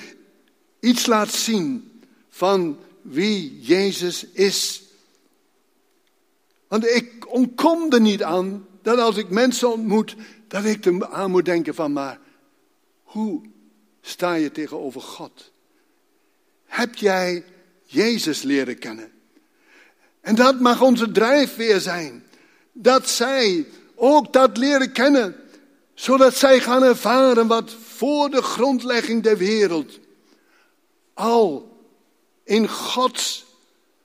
iets 0.80 1.06
laat 1.06 1.32
zien 1.32 1.89
van 2.40 2.78
wie 3.02 3.60
Jezus 3.60 4.24
is. 4.24 4.82
Want 6.68 6.86
ik 6.86 7.32
ontkom 7.32 7.92
er 7.92 8.00
niet 8.00 8.22
aan 8.22 8.66
dat 8.82 8.98
als 8.98 9.16
ik 9.16 9.28
mensen 9.28 9.72
ontmoet, 9.72 10.16
dat 10.48 10.64
ik 10.64 10.84
er 10.84 11.06
aan 11.06 11.30
moet 11.30 11.44
denken 11.44 11.74
van, 11.74 11.92
maar 11.92 12.18
hoe 13.02 13.40
sta 14.00 14.34
je 14.34 14.50
tegenover 14.50 15.00
God? 15.00 15.50
Heb 16.64 16.94
jij 16.94 17.44
Jezus 17.84 18.42
leren 18.42 18.78
kennen? 18.78 19.12
En 20.20 20.34
dat 20.34 20.60
mag 20.60 20.80
onze 20.80 21.10
drijfveer 21.12 21.80
zijn. 21.80 22.24
Dat 22.72 23.08
zij 23.08 23.66
ook 23.94 24.32
dat 24.32 24.56
leren 24.56 24.92
kennen, 24.92 25.36
zodat 25.94 26.36
zij 26.36 26.60
gaan 26.60 26.82
ervaren 26.82 27.46
wat 27.46 27.70
voor 27.70 28.30
de 28.30 28.42
grondlegging 28.42 29.22
der 29.22 29.36
wereld 29.36 29.98
al 31.14 31.69
in 32.44 32.68
Gods 32.68 33.44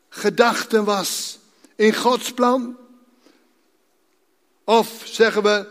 gedachten 0.09 0.83
was, 0.83 1.39
in 1.75 1.93
Gods 1.93 2.33
plan. 2.33 2.77
Of 4.63 5.01
zeggen 5.03 5.43
we, 5.43 5.67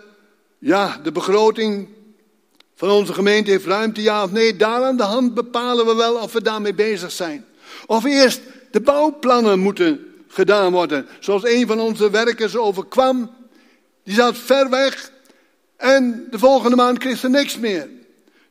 ja, 0.59 1.01
de 1.03 1.13
begroting 1.13 1.89
van 2.75 2.91
onze 2.91 3.13
gemeente 3.13 3.51
heeft 3.51 3.67
ruimte, 3.67 4.03
ja 4.03 4.23
of 4.23 4.31
nee. 4.31 4.57
Daar 4.57 4.83
aan 4.83 4.97
de 4.97 5.03
hand 5.03 5.35
bepalen 5.35 5.87
we 5.87 5.95
wel 5.95 6.15
of 6.15 6.33
we 6.33 6.43
daarmee 6.43 6.75
bezig 6.75 7.13
zijn. 7.13 7.45
Of 7.87 8.05
eerst 8.05 8.41
de 8.71 8.81
bouwplannen 8.81 9.59
moeten 9.59 10.15
gedaan 10.29 10.73
worden. 10.73 11.09
Zoals 11.21 11.45
een 11.45 11.67
van 11.67 11.81
onze 11.81 12.11
werkers 12.11 12.57
overkwam. 12.57 13.31
Die 14.05 14.15
zat 14.15 14.37
ver 14.37 14.71
weg 14.71 15.13
en 15.77 16.27
de 16.31 16.39
volgende 16.39 16.77
maand 16.77 16.99
kreeg 16.99 17.19
ze 17.19 17.29
niks 17.29 17.59
meer. 17.59 17.89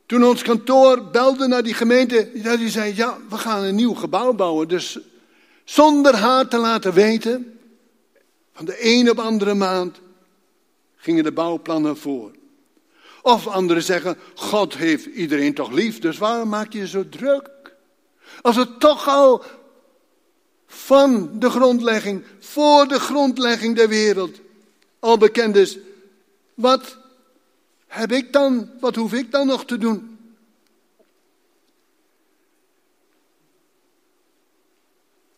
Toen 0.06 0.24
ons 0.24 0.42
kantoor 0.42 1.04
belde 1.04 1.48
naar 1.48 1.64
die 1.64 1.74
gemeente, 1.74 2.30
die 2.58 2.70
zei, 2.70 2.96
ja, 2.96 3.18
we 3.30 3.38
gaan 3.38 3.64
een 3.64 3.76
nieuw 3.76 3.94
gebouw 3.94 4.34
bouwen. 4.34 4.68
Dus 4.68 5.00
zonder 5.64 6.16
haar 6.16 6.48
te 6.48 6.58
laten 6.58 6.94
weten, 6.94 7.60
van 8.54 8.66
de 8.66 8.78
een 8.80 9.10
op 9.10 9.20
andere 9.20 9.54
maand 9.54 10.00
gingen 10.96 11.24
de 11.24 11.32
bouwplannen 11.32 11.98
voor. 11.98 12.32
Of 13.22 13.48
anderen 13.48 13.84
zeggen, 13.84 14.18
God 14.36 14.78
heeft 14.78 15.06
iedereen 15.06 15.54
toch 15.54 15.72
lief, 15.72 16.00
dus 16.00 16.18
waarom 16.18 16.50
maak 16.50 16.74
je 16.74 16.80
je 16.80 16.88
zo 16.88 17.10
druk? 17.10 17.50
Als 18.42 18.56
het 18.56 18.80
toch 18.80 19.08
al 19.08 19.44
van 20.68 21.30
de 21.40 21.50
grondlegging, 21.50 22.24
voor 22.40 22.88
de 22.88 23.00
grondlegging 23.00 23.76
der 23.76 23.90
wereld, 23.90 24.40
al 25.00 25.18
bekend 25.18 25.56
is, 25.56 25.78
wat 26.54 26.98
heb 27.94 28.12
ik 28.12 28.34
dan, 28.34 28.70
wat 28.80 28.96
hoef 28.96 29.14
ik 29.14 29.32
dan 29.32 29.48
nog 29.48 29.66
te 29.66 29.78
doen? 29.78 30.18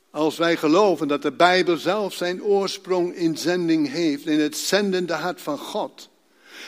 Als 0.10 0.38
wij 0.38 0.58
geloven 0.58 1.08
dat 1.08 1.22
de 1.22 1.32
Bijbel 1.32 1.78
zelf 1.78 2.14
zijn 2.14 2.44
oorsprong 2.44 3.14
in 3.14 3.38
zending 3.38 3.92
heeft, 3.92 4.26
in 4.26 4.40
het 4.40 4.58
zendende 4.58 5.14
hart 5.14 5.42
van 5.42 5.58
God, 5.58 6.10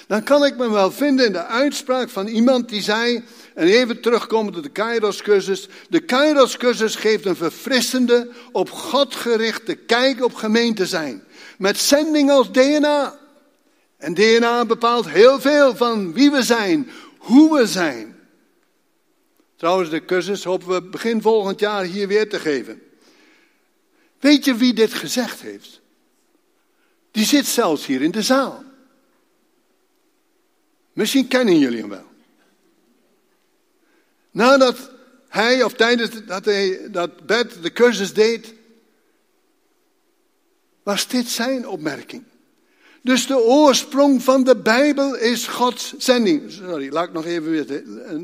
dan 0.07 0.23
kan 0.23 0.45
ik 0.45 0.57
me 0.57 0.71
wel 0.71 0.91
vinden 0.91 1.25
in 1.25 1.31
de 1.31 1.45
uitspraak 1.45 2.09
van 2.09 2.27
iemand 2.27 2.69
die 2.69 2.81
zei, 2.81 3.23
en 3.53 3.67
even 3.67 4.01
terugkomen 4.01 4.53
tot 4.53 4.63
de 4.63 4.69
Kairos-cursus, 4.69 5.67
de 5.89 5.99
Kairos-cursus 5.99 6.95
geeft 6.95 7.25
een 7.25 7.35
verfrissende, 7.35 8.29
op 8.51 8.69
God 8.69 9.15
gerichte 9.15 9.75
kijk 9.75 10.23
op 10.23 10.33
gemeente 10.33 10.85
zijn, 10.85 11.23
met 11.57 11.77
zending 11.77 12.31
als 12.31 12.51
DNA. 12.51 13.26
En 13.97 14.13
DNA 14.13 14.65
bepaalt 14.65 15.09
heel 15.09 15.41
veel 15.41 15.75
van 15.75 16.13
wie 16.13 16.31
we 16.31 16.43
zijn, 16.43 16.89
hoe 17.17 17.57
we 17.57 17.67
zijn. 17.67 18.19
Trouwens, 19.55 19.89
de 19.89 20.05
cursus 20.05 20.43
hopen 20.43 20.67
we 20.67 20.81
begin 20.81 21.21
volgend 21.21 21.59
jaar 21.59 21.83
hier 21.83 22.07
weer 22.07 22.29
te 22.29 22.39
geven. 22.39 22.81
Weet 24.19 24.45
je 24.45 24.55
wie 24.55 24.73
dit 24.73 24.93
gezegd 24.93 25.41
heeft? 25.41 25.81
Die 27.11 27.25
zit 27.25 27.45
zelfs 27.45 27.85
hier 27.85 28.01
in 28.01 28.11
de 28.11 28.21
zaal. 28.21 28.63
Misschien 30.93 31.27
kennen 31.27 31.59
jullie 31.59 31.79
hem 31.79 31.89
wel. 31.89 32.07
Nadat 34.31 34.91
hij, 35.27 35.63
of 35.63 35.73
tijdens 35.73 36.25
dat, 36.25 36.45
hij, 36.45 36.91
dat 36.91 37.25
Bert 37.25 37.63
de 37.63 37.71
cursus 37.71 38.13
deed, 38.13 38.53
was 40.83 41.07
dit 41.07 41.27
zijn 41.27 41.67
opmerking. 41.67 42.23
Dus 43.07 43.27
de 43.27 43.43
oorsprong 43.43 44.23
van 44.23 44.43
de 44.43 44.55
Bijbel 44.55 45.17
is 45.17 45.47
Gods 45.47 45.93
zending. 45.97 46.51
Sorry, 46.51 46.91
laat 46.91 47.07
ik 47.07 47.13
nog 47.13 47.25
even 47.25 47.51
weer, 47.51 47.83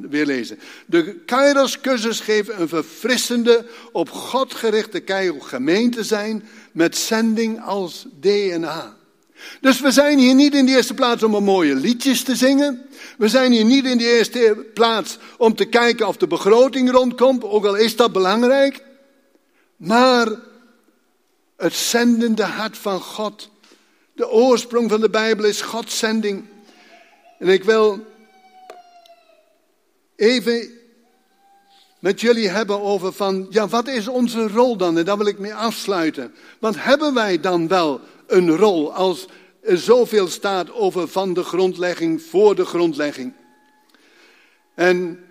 weer 0.10 0.26
lezen. 0.26 0.60
De 0.86 1.16
Kairos-cursus 1.26 2.20
geeft 2.20 2.50
een 2.50 2.68
verfrissende, 2.68 3.66
op 3.92 4.10
God 4.10 4.54
gerichte 4.54 5.00
kijk 5.00 5.44
gemeente 5.44 6.04
zijn 6.04 6.44
met 6.72 6.98
zending 6.98 7.62
als 7.62 8.06
DNA. 8.20 8.96
Dus 9.62 9.80
we 9.80 9.92
zijn 9.92 10.20
hier 10.20 10.36
niet 10.36 10.54
in 10.54 10.66
de 10.66 10.72
eerste 10.72 10.94
plaats 10.94 11.24
om 11.24 11.34
een 11.34 11.44
mooie 11.44 11.76
liedjes 11.76 12.24
te 12.24 12.36
zingen. 12.36 12.86
We 13.18 13.28
zijn 13.28 13.52
hier 13.52 13.66
niet 13.66 13.86
in 13.86 13.98
de 13.98 14.18
eerste 14.18 14.66
plaats 14.74 15.18
om 15.38 15.56
te 15.56 15.66
kijken 15.66 16.08
of 16.08 16.18
de 16.18 16.28
begroting 16.28 16.92
rondkomt, 16.92 17.44
ook 17.44 17.66
al 17.66 17.76
is 17.76 17.96
dat 17.96 18.12
belangrijk. 18.12 18.84
Maar 19.78 20.28
het 21.58 21.74
zendende 21.74 22.44
hart 22.44 22.78
van 22.78 23.00
God 23.00 23.52
de 24.14 24.30
oorsprong 24.30 24.90
van 24.90 25.02
de 25.02 25.10
Bijbel 25.10 25.46
is 25.46 25.62
Gods 25.62 25.98
zending. 25.98 26.46
En 27.40 27.48
ik 27.48 27.64
wil 27.64 28.06
even 30.16 30.70
met 32.00 32.22
jullie 32.22 32.50
hebben 32.50 32.82
over 32.82 33.14
van, 33.14 33.48
ja, 33.50 33.68
wat 33.68 33.88
is 33.88 34.08
onze 34.08 34.48
rol 34.48 34.78
dan? 34.78 34.98
En 34.98 35.06
daar 35.06 35.18
wil 35.18 35.28
ik 35.28 35.40
mee 35.40 35.54
afsluiten. 35.54 36.34
Want 36.60 36.84
hebben 36.84 37.14
wij 37.14 37.40
dan 37.40 37.68
wel 37.68 38.02
een 38.28 38.56
rol 38.56 38.94
als 38.94 39.28
er 39.62 39.78
zoveel 39.78 40.28
staat 40.28 40.72
over 40.72 41.08
van 41.08 41.34
de 41.34 41.44
grondlegging 41.44 42.22
voor 42.22 42.56
de 42.56 42.66
grondlegging? 42.66 43.34
En 44.76 45.26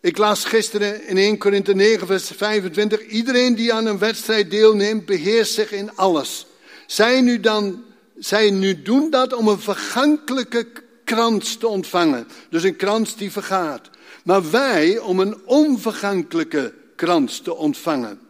ik 0.00 0.18
las 0.18 0.44
gisteren 0.44 1.06
in 1.06 1.16
1 1.16 1.38
Korinthe 1.38 1.74
9, 1.74 2.06
vers 2.06 2.30
25, 2.36 3.06
iedereen 3.06 3.54
die 3.54 3.72
aan 3.72 3.86
een 3.86 3.98
wedstrijd 3.98 4.50
deelneemt, 4.50 5.06
beheerst 5.06 5.54
zich 5.54 5.72
in 5.72 5.96
alles. 5.96 6.46
Zij 6.86 7.20
nu 7.20 7.40
dan 7.40 7.84
zij 8.24 8.50
nu 8.50 8.82
doen 8.82 9.10
dat 9.10 9.32
om 9.32 9.48
een 9.48 9.60
vergankelijke 9.60 10.66
krans 11.04 11.56
te 11.56 11.68
ontvangen. 11.68 12.26
Dus 12.50 12.62
een 12.62 12.76
krans 12.76 13.16
die 13.16 13.32
vergaat. 13.32 13.90
Maar 14.24 14.50
wij 14.50 14.98
om 14.98 15.20
een 15.20 15.46
onvergankelijke 15.46 16.74
krans 16.96 17.40
te 17.40 17.54
ontvangen. 17.54 18.20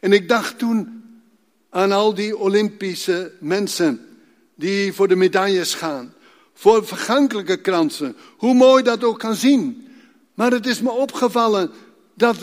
En 0.00 0.12
ik 0.12 0.28
dacht 0.28 0.58
toen 0.58 1.02
aan 1.70 1.92
al 1.92 2.14
die 2.14 2.36
Olympische 2.36 3.32
mensen 3.38 4.06
die 4.54 4.92
voor 4.92 5.08
de 5.08 5.16
medailles 5.16 5.74
gaan. 5.74 6.14
Voor 6.54 6.86
vergankelijke 6.86 7.56
kransen. 7.56 8.16
Hoe 8.36 8.54
mooi 8.54 8.82
dat 8.82 9.04
ook 9.04 9.18
kan 9.18 9.34
zien. 9.34 9.88
Maar 10.34 10.50
het 10.50 10.66
is 10.66 10.80
me 10.80 10.90
opgevallen 10.90 11.70
dat 12.14 12.36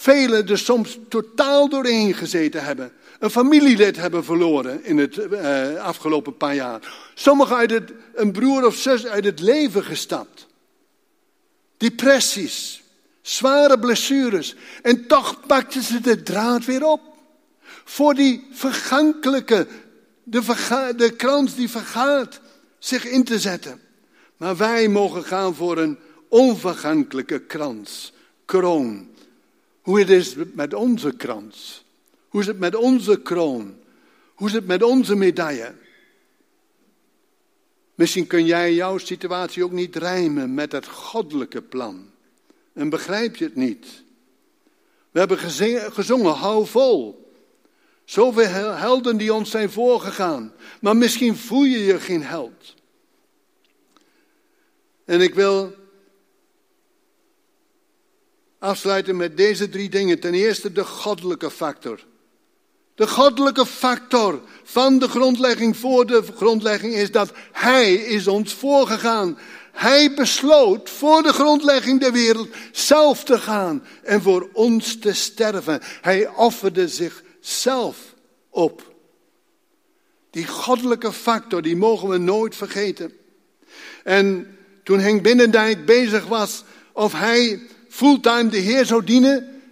velen 0.00 0.48
er 0.48 0.58
soms 0.58 0.98
totaal 1.08 1.68
doorheen 1.68 2.14
gezeten 2.14 2.64
hebben 2.64 2.92
een 3.20 3.30
familielid 3.30 3.96
hebben 3.96 4.24
verloren 4.24 4.84
in 4.84 4.98
het 4.98 5.16
uh, 5.16 5.74
afgelopen 5.74 6.36
paar 6.36 6.54
jaar. 6.54 7.10
Sommigen 7.14 7.56
uit 7.56 7.70
het, 7.70 7.92
een 8.14 8.32
broer 8.32 8.66
of 8.66 8.76
zus 8.76 9.06
uit 9.06 9.24
het 9.24 9.40
leven 9.40 9.84
gestapt. 9.84 10.46
Depressies, 11.76 12.82
zware 13.22 13.78
blessures. 13.78 14.54
En 14.82 15.06
toch 15.06 15.46
pakten 15.46 15.82
ze 15.82 16.00
de 16.00 16.22
draad 16.22 16.64
weer 16.64 16.84
op. 16.84 17.00
Voor 17.84 18.14
die 18.14 18.46
vergankelijke, 18.52 19.66
de, 20.22 20.42
verga, 20.42 20.92
de 20.92 21.10
krans 21.10 21.54
die 21.54 21.70
vergaat, 21.70 22.40
zich 22.78 23.04
in 23.04 23.24
te 23.24 23.38
zetten. 23.38 23.80
Maar 24.36 24.56
wij 24.56 24.88
mogen 24.88 25.24
gaan 25.24 25.54
voor 25.54 25.78
een 25.78 25.98
onvergankelijke 26.28 27.38
krans, 27.40 28.12
kroon. 28.44 29.09
Hoe 29.90 29.98
het 29.98 30.10
is 30.10 30.34
met 30.52 30.74
onze 30.74 31.12
krans. 31.12 31.84
Hoe 32.28 32.40
is 32.40 32.46
het 32.46 32.58
met 32.58 32.74
onze 32.76 33.20
kroon? 33.20 33.76
Hoe 34.34 34.48
is 34.48 34.52
het 34.52 34.66
met 34.66 34.82
onze 34.82 35.14
medaille? 35.14 35.74
Misschien 37.94 38.26
kun 38.26 38.46
jij 38.46 38.74
jouw 38.74 38.98
situatie 38.98 39.64
ook 39.64 39.72
niet 39.72 39.96
rijmen 39.96 40.54
met 40.54 40.72
het 40.72 40.86
goddelijke 40.86 41.62
plan. 41.62 42.10
En 42.72 42.88
begrijp 42.88 43.36
je 43.36 43.44
het 43.44 43.56
niet? 43.56 44.02
We 45.10 45.18
hebben 45.18 45.38
gezongen, 45.92 46.34
hou 46.34 46.66
vol. 46.66 47.32
Zoveel 48.04 48.72
helden 48.74 49.16
die 49.16 49.34
ons 49.34 49.50
zijn 49.50 49.70
voorgegaan. 49.70 50.52
Maar 50.80 50.96
misschien 50.96 51.36
voel 51.36 51.64
je 51.64 51.78
je 51.78 52.00
geen 52.00 52.22
held. 52.22 52.74
En 55.04 55.20
ik 55.20 55.34
wil 55.34 55.74
afsluiten 58.60 59.16
met 59.16 59.36
deze 59.36 59.68
drie 59.68 59.88
dingen. 59.88 60.20
Ten 60.20 60.34
eerste 60.34 60.72
de 60.72 60.84
goddelijke 60.84 61.50
factor. 61.50 62.04
De 62.94 63.08
goddelijke 63.08 63.66
factor 63.66 64.40
van 64.64 64.98
de 64.98 65.08
grondlegging 65.08 65.76
voor 65.76 66.06
de 66.06 66.22
grondlegging 66.36 66.94
is 66.94 67.10
dat 67.10 67.32
Hij 67.52 67.94
is 67.94 68.26
ons 68.26 68.52
voorgegaan. 68.54 69.38
Hij 69.72 70.14
besloot 70.14 70.90
voor 70.90 71.22
de 71.22 71.32
grondlegging 71.32 72.00
der 72.00 72.12
wereld 72.12 72.48
zelf 72.72 73.24
te 73.24 73.38
gaan 73.38 73.84
en 74.02 74.22
voor 74.22 74.48
ons 74.52 74.98
te 74.98 75.12
sterven. 75.12 75.80
Hij 76.00 76.28
offerde 76.28 76.88
zichzelf 76.88 78.14
op. 78.50 78.94
Die 80.30 80.46
goddelijke 80.46 81.12
factor, 81.12 81.62
die 81.62 81.76
mogen 81.76 82.08
we 82.08 82.18
nooit 82.18 82.56
vergeten. 82.56 83.12
En 84.04 84.56
toen 84.84 84.98
Henk 84.98 85.22
Binnendijk 85.22 85.86
bezig 85.86 86.26
was 86.26 86.64
of 86.92 87.12
hij 87.12 87.60
fulltime 87.90 88.48
de 88.48 88.56
Heer 88.56 88.86
zou 88.86 89.04
dienen, 89.04 89.62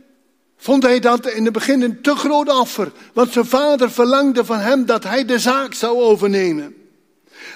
vond 0.56 0.82
hij 0.82 1.00
dat 1.00 1.26
in 1.26 1.44
het 1.44 1.52
begin 1.52 1.82
een 1.82 2.02
te 2.02 2.14
groot 2.14 2.48
offer. 2.48 2.92
Want 3.12 3.32
zijn 3.32 3.46
vader 3.46 3.90
verlangde 3.90 4.44
van 4.44 4.58
hem 4.58 4.86
dat 4.86 5.04
hij 5.04 5.24
de 5.24 5.38
zaak 5.38 5.74
zou 5.74 5.98
overnemen. 5.98 6.76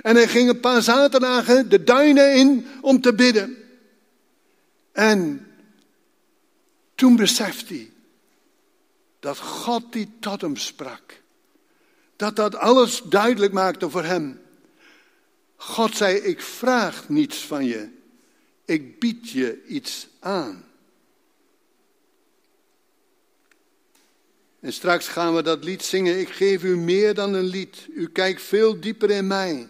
En 0.02 0.16
hij 0.16 0.28
ging 0.28 0.48
een 0.48 0.60
paar 0.60 0.82
zaterdagen 0.82 1.68
de 1.68 1.84
duinen 1.84 2.34
in 2.34 2.66
om 2.80 3.00
te 3.00 3.14
bidden. 3.14 3.56
En 4.92 5.46
toen 6.94 7.16
besefte 7.16 7.74
hij 7.74 7.90
dat 9.20 9.38
God 9.38 9.92
die 9.92 10.10
tot 10.20 10.40
hem 10.40 10.56
sprak. 10.56 11.20
Dat 12.16 12.36
dat 12.36 12.56
alles 12.56 13.02
duidelijk 13.04 13.52
maakte 13.52 13.90
voor 13.90 14.04
hem. 14.04 14.40
God 15.56 15.96
zei, 15.96 16.16
ik 16.16 16.40
vraag 16.40 17.08
niets 17.08 17.38
van 17.38 17.64
je. 17.64 17.88
Ik 18.64 18.98
bied 18.98 19.30
je 19.30 19.66
iets 19.66 20.08
aan. 20.22 20.64
En 24.60 24.72
straks 24.72 25.08
gaan 25.08 25.34
we 25.34 25.42
dat 25.42 25.64
lied 25.64 25.82
zingen. 25.82 26.20
Ik 26.20 26.28
geef 26.28 26.62
u 26.62 26.76
meer 26.76 27.14
dan 27.14 27.34
een 27.34 27.44
lied. 27.44 27.86
U 27.94 28.08
kijkt 28.08 28.42
veel 28.42 28.80
dieper 28.80 29.10
in 29.10 29.26
mij. 29.26 29.68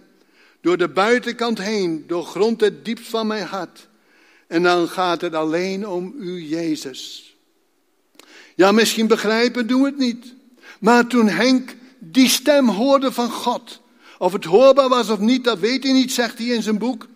Door 0.60 0.76
de 0.76 0.88
buitenkant 0.88 1.58
heen, 1.58 2.04
doorgrond 2.06 2.60
het 2.60 2.84
diepst 2.84 3.08
van 3.08 3.26
mijn 3.26 3.46
hart. 3.46 3.88
En 4.46 4.62
dan 4.62 4.88
gaat 4.88 5.20
het 5.20 5.34
alleen 5.34 5.88
om 5.88 6.14
u, 6.18 6.42
Jezus. 6.42 7.34
Ja, 8.54 8.72
misschien 8.72 9.06
begrijpen 9.06 9.66
doen 9.66 9.82
we 9.82 9.86
het 9.86 9.98
niet. 9.98 10.34
Maar 10.80 11.06
toen 11.06 11.28
Henk 11.28 11.74
die 11.98 12.28
stem 12.28 12.68
hoorde 12.68 13.12
van 13.12 13.30
God, 13.30 13.80
of 14.18 14.32
het 14.32 14.44
hoorbaar 14.44 14.88
was 14.88 15.10
of 15.10 15.18
niet, 15.18 15.44
dat 15.44 15.58
weet 15.58 15.82
hij 15.82 15.92
niet, 15.92 16.12
zegt 16.12 16.38
hij 16.38 16.46
in 16.46 16.62
zijn 16.62 16.78
boek. 16.78 17.08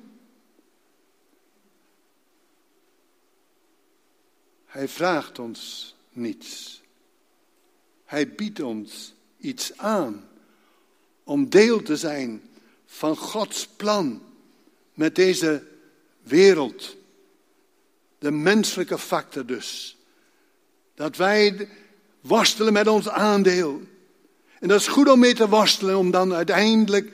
Hij 4.76 4.88
vraagt 4.88 5.38
ons 5.38 5.94
niets. 6.12 6.80
Hij 8.04 8.34
biedt 8.34 8.60
ons 8.60 9.14
iets 9.38 9.76
aan 9.76 10.28
om 11.24 11.48
deel 11.48 11.82
te 11.82 11.96
zijn 11.96 12.42
van 12.86 13.16
Gods 13.16 13.66
plan 13.66 14.22
met 14.94 15.14
deze 15.14 15.62
wereld. 16.22 16.96
De 18.18 18.30
menselijke 18.30 18.98
factor 18.98 19.46
dus. 19.46 19.96
Dat 20.94 21.16
wij 21.16 21.68
worstelen 22.20 22.72
met 22.72 22.88
ons 22.88 23.08
aandeel. 23.08 23.82
En 24.60 24.68
dat 24.68 24.80
is 24.80 24.88
goed 24.88 25.08
om 25.08 25.18
mee 25.18 25.34
te 25.34 25.48
worstelen, 25.48 25.98
om 25.98 26.10
dan 26.10 26.34
uiteindelijk 26.34 27.12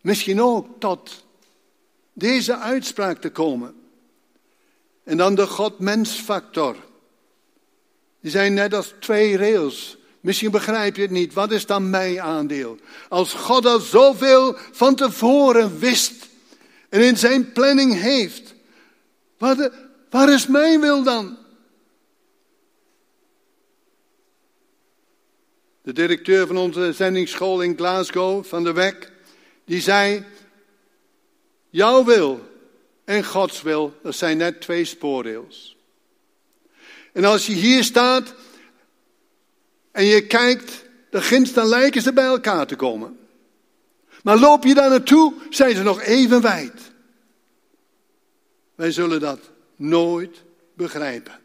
misschien 0.00 0.40
ook 0.40 0.66
tot 0.78 1.24
deze 2.12 2.56
uitspraak 2.56 3.20
te 3.20 3.30
komen. 3.30 3.81
En 5.04 5.16
dan 5.16 5.34
de 5.34 5.46
God-mens-factor. 5.46 6.76
Die 8.20 8.30
zijn 8.30 8.54
net 8.54 8.74
als 8.74 8.94
twee 8.98 9.36
rails. 9.36 9.96
Misschien 10.20 10.50
begrijp 10.50 10.96
je 10.96 11.02
het 11.02 11.10
niet. 11.10 11.32
Wat 11.32 11.50
is 11.50 11.66
dan 11.66 11.90
mijn 11.90 12.20
aandeel? 12.20 12.78
Als 13.08 13.32
God 13.32 13.66
al 13.66 13.80
zoveel 13.80 14.56
van 14.72 14.94
tevoren 14.94 15.78
wist 15.78 16.28
en 16.88 17.00
in 17.00 17.16
zijn 17.16 17.52
planning 17.52 18.00
heeft, 18.00 18.54
wat, 19.38 19.70
waar 20.10 20.32
is 20.32 20.46
mijn 20.46 20.80
wil 20.80 21.02
dan? 21.02 21.38
De 25.82 25.92
directeur 25.92 26.46
van 26.46 26.56
onze 26.56 26.92
zendingsschool 26.92 27.62
in 27.62 27.76
Glasgow, 27.76 28.44
van 28.44 28.64
de 28.64 28.72
WEC, 28.72 29.12
die 29.64 29.80
zei: 29.80 30.24
Jouw 31.70 32.04
wil 32.04 32.51
en 33.04 33.24
Gods 33.24 33.62
wil, 33.62 33.98
dat 34.02 34.14
zijn 34.14 34.36
net 34.36 34.60
twee 34.60 34.84
spoorrails. 34.84 35.76
En 37.12 37.24
als 37.24 37.46
je 37.46 37.52
hier 37.52 37.84
staat 37.84 38.34
en 39.90 40.04
je 40.04 40.26
kijkt, 40.26 40.84
dan 41.10 41.22
ginds, 41.22 41.52
dan 41.52 41.66
lijken 41.66 42.02
ze 42.02 42.12
bij 42.12 42.24
elkaar 42.24 42.66
te 42.66 42.76
komen. 42.76 43.18
Maar 44.22 44.38
loop 44.38 44.64
je 44.64 44.74
daar 44.74 44.90
naartoe, 44.90 45.34
zijn 45.50 45.76
ze 45.76 45.82
nog 45.82 46.00
even 46.00 46.40
wijd. 46.40 46.92
Wij 48.74 48.92
zullen 48.92 49.20
dat 49.20 49.50
nooit 49.76 50.42
begrijpen. 50.74 51.40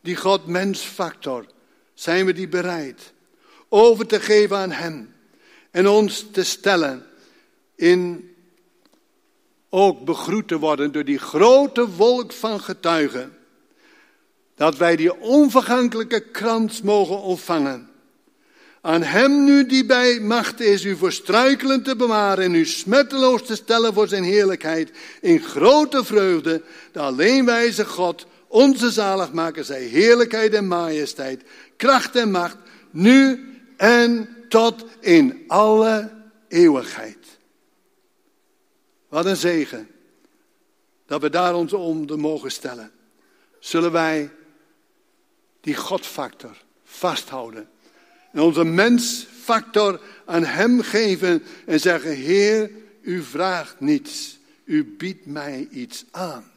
Die 0.00 0.16
God-mens 0.16 0.80
factor, 0.80 1.46
zijn 1.94 2.26
we 2.26 2.32
die 2.32 2.48
bereid 2.48 3.12
over 3.68 4.06
te 4.06 4.20
geven 4.20 4.56
aan 4.56 4.70
Hem 4.70 5.14
en 5.70 5.88
ons 5.88 6.26
te 6.32 6.44
stellen 6.44 7.06
in 7.74 8.30
ook 9.76 10.04
begroet 10.04 10.48
te 10.48 10.58
worden 10.58 10.92
door 10.92 11.04
die 11.04 11.18
grote 11.18 11.88
wolk 11.88 12.32
van 12.32 12.60
getuigen. 12.60 13.36
Dat 14.54 14.76
wij 14.76 14.96
die 14.96 15.20
onvergankelijke 15.20 16.20
krans 16.20 16.82
mogen 16.82 17.20
ontvangen. 17.20 17.88
Aan 18.80 19.02
hem 19.02 19.44
nu 19.44 19.66
die 19.66 19.86
bij 19.86 20.20
macht 20.20 20.60
is 20.60 20.84
u 20.84 20.96
voor 20.96 21.12
struikelen 21.12 21.82
te 21.82 21.96
bewaren 21.96 22.44
en 22.44 22.54
u 22.54 22.64
smetteloos 22.64 23.46
te 23.46 23.54
stellen 23.54 23.94
voor 23.94 24.08
zijn 24.08 24.24
heerlijkheid. 24.24 24.90
In 25.20 25.40
grote 25.40 26.04
vreugde, 26.04 26.62
de 26.92 27.00
alleen 27.00 27.44
wijze 27.44 27.84
God, 27.84 28.26
onze 28.48 28.90
zaligmaker, 28.90 29.64
zij 29.64 29.82
heerlijkheid 29.82 30.54
en 30.54 30.68
majesteit, 30.68 31.42
kracht 31.76 32.16
en 32.16 32.30
macht, 32.30 32.56
nu 32.90 33.48
en 33.76 34.28
tot 34.48 34.84
in 35.00 35.44
alle 35.46 36.10
eeuwigheid. 36.48 37.35
Wat 39.08 39.26
een 39.26 39.36
zegen 39.36 39.90
dat 41.06 41.20
we 41.20 41.30
daar 41.30 41.54
ons 41.54 41.72
om 41.72 42.20
mogen 42.20 42.50
stellen. 42.50 42.92
Zullen 43.58 43.92
wij 43.92 44.30
die 45.60 45.74
Godfactor 45.74 46.56
vasthouden 46.84 47.68
en 48.32 48.40
onze 48.40 48.64
mensfactor 48.64 50.00
aan 50.24 50.44
Hem 50.44 50.82
geven 50.82 51.42
en 51.66 51.80
zeggen, 51.80 52.10
Heer, 52.10 52.70
u 53.00 53.22
vraagt 53.22 53.80
niets, 53.80 54.38
u 54.64 54.84
biedt 54.84 55.26
mij 55.26 55.68
iets 55.70 56.04
aan. 56.10 56.50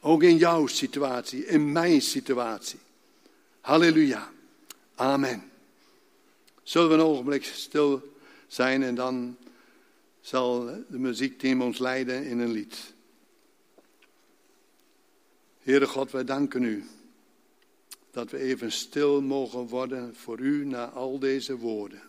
Ook 0.00 0.22
in 0.22 0.36
jouw 0.36 0.66
situatie, 0.66 1.46
in 1.46 1.72
mijn 1.72 2.02
situatie. 2.02 2.78
Halleluja. 3.60 4.30
Amen. 4.94 5.50
Zullen 6.62 6.88
we 6.88 6.94
een 6.94 7.00
ogenblik 7.00 7.44
stil 7.44 8.14
zijn 8.46 8.82
en 8.82 8.94
dan 8.94 9.36
zal 10.24 10.64
de 10.64 10.98
muziekteam 10.98 11.62
ons 11.62 11.78
leiden 11.78 12.24
in 12.24 12.38
een 12.38 12.50
lied. 12.50 12.94
Heere 15.58 15.86
God, 15.86 16.10
wij 16.10 16.24
danken 16.24 16.62
u 16.62 16.84
dat 18.10 18.30
we 18.30 18.38
even 18.38 18.72
stil 18.72 19.22
mogen 19.22 19.66
worden 19.66 20.16
voor 20.16 20.38
u 20.38 20.64
na 20.64 20.88
al 20.88 21.18
deze 21.18 21.56
woorden. 21.56 22.02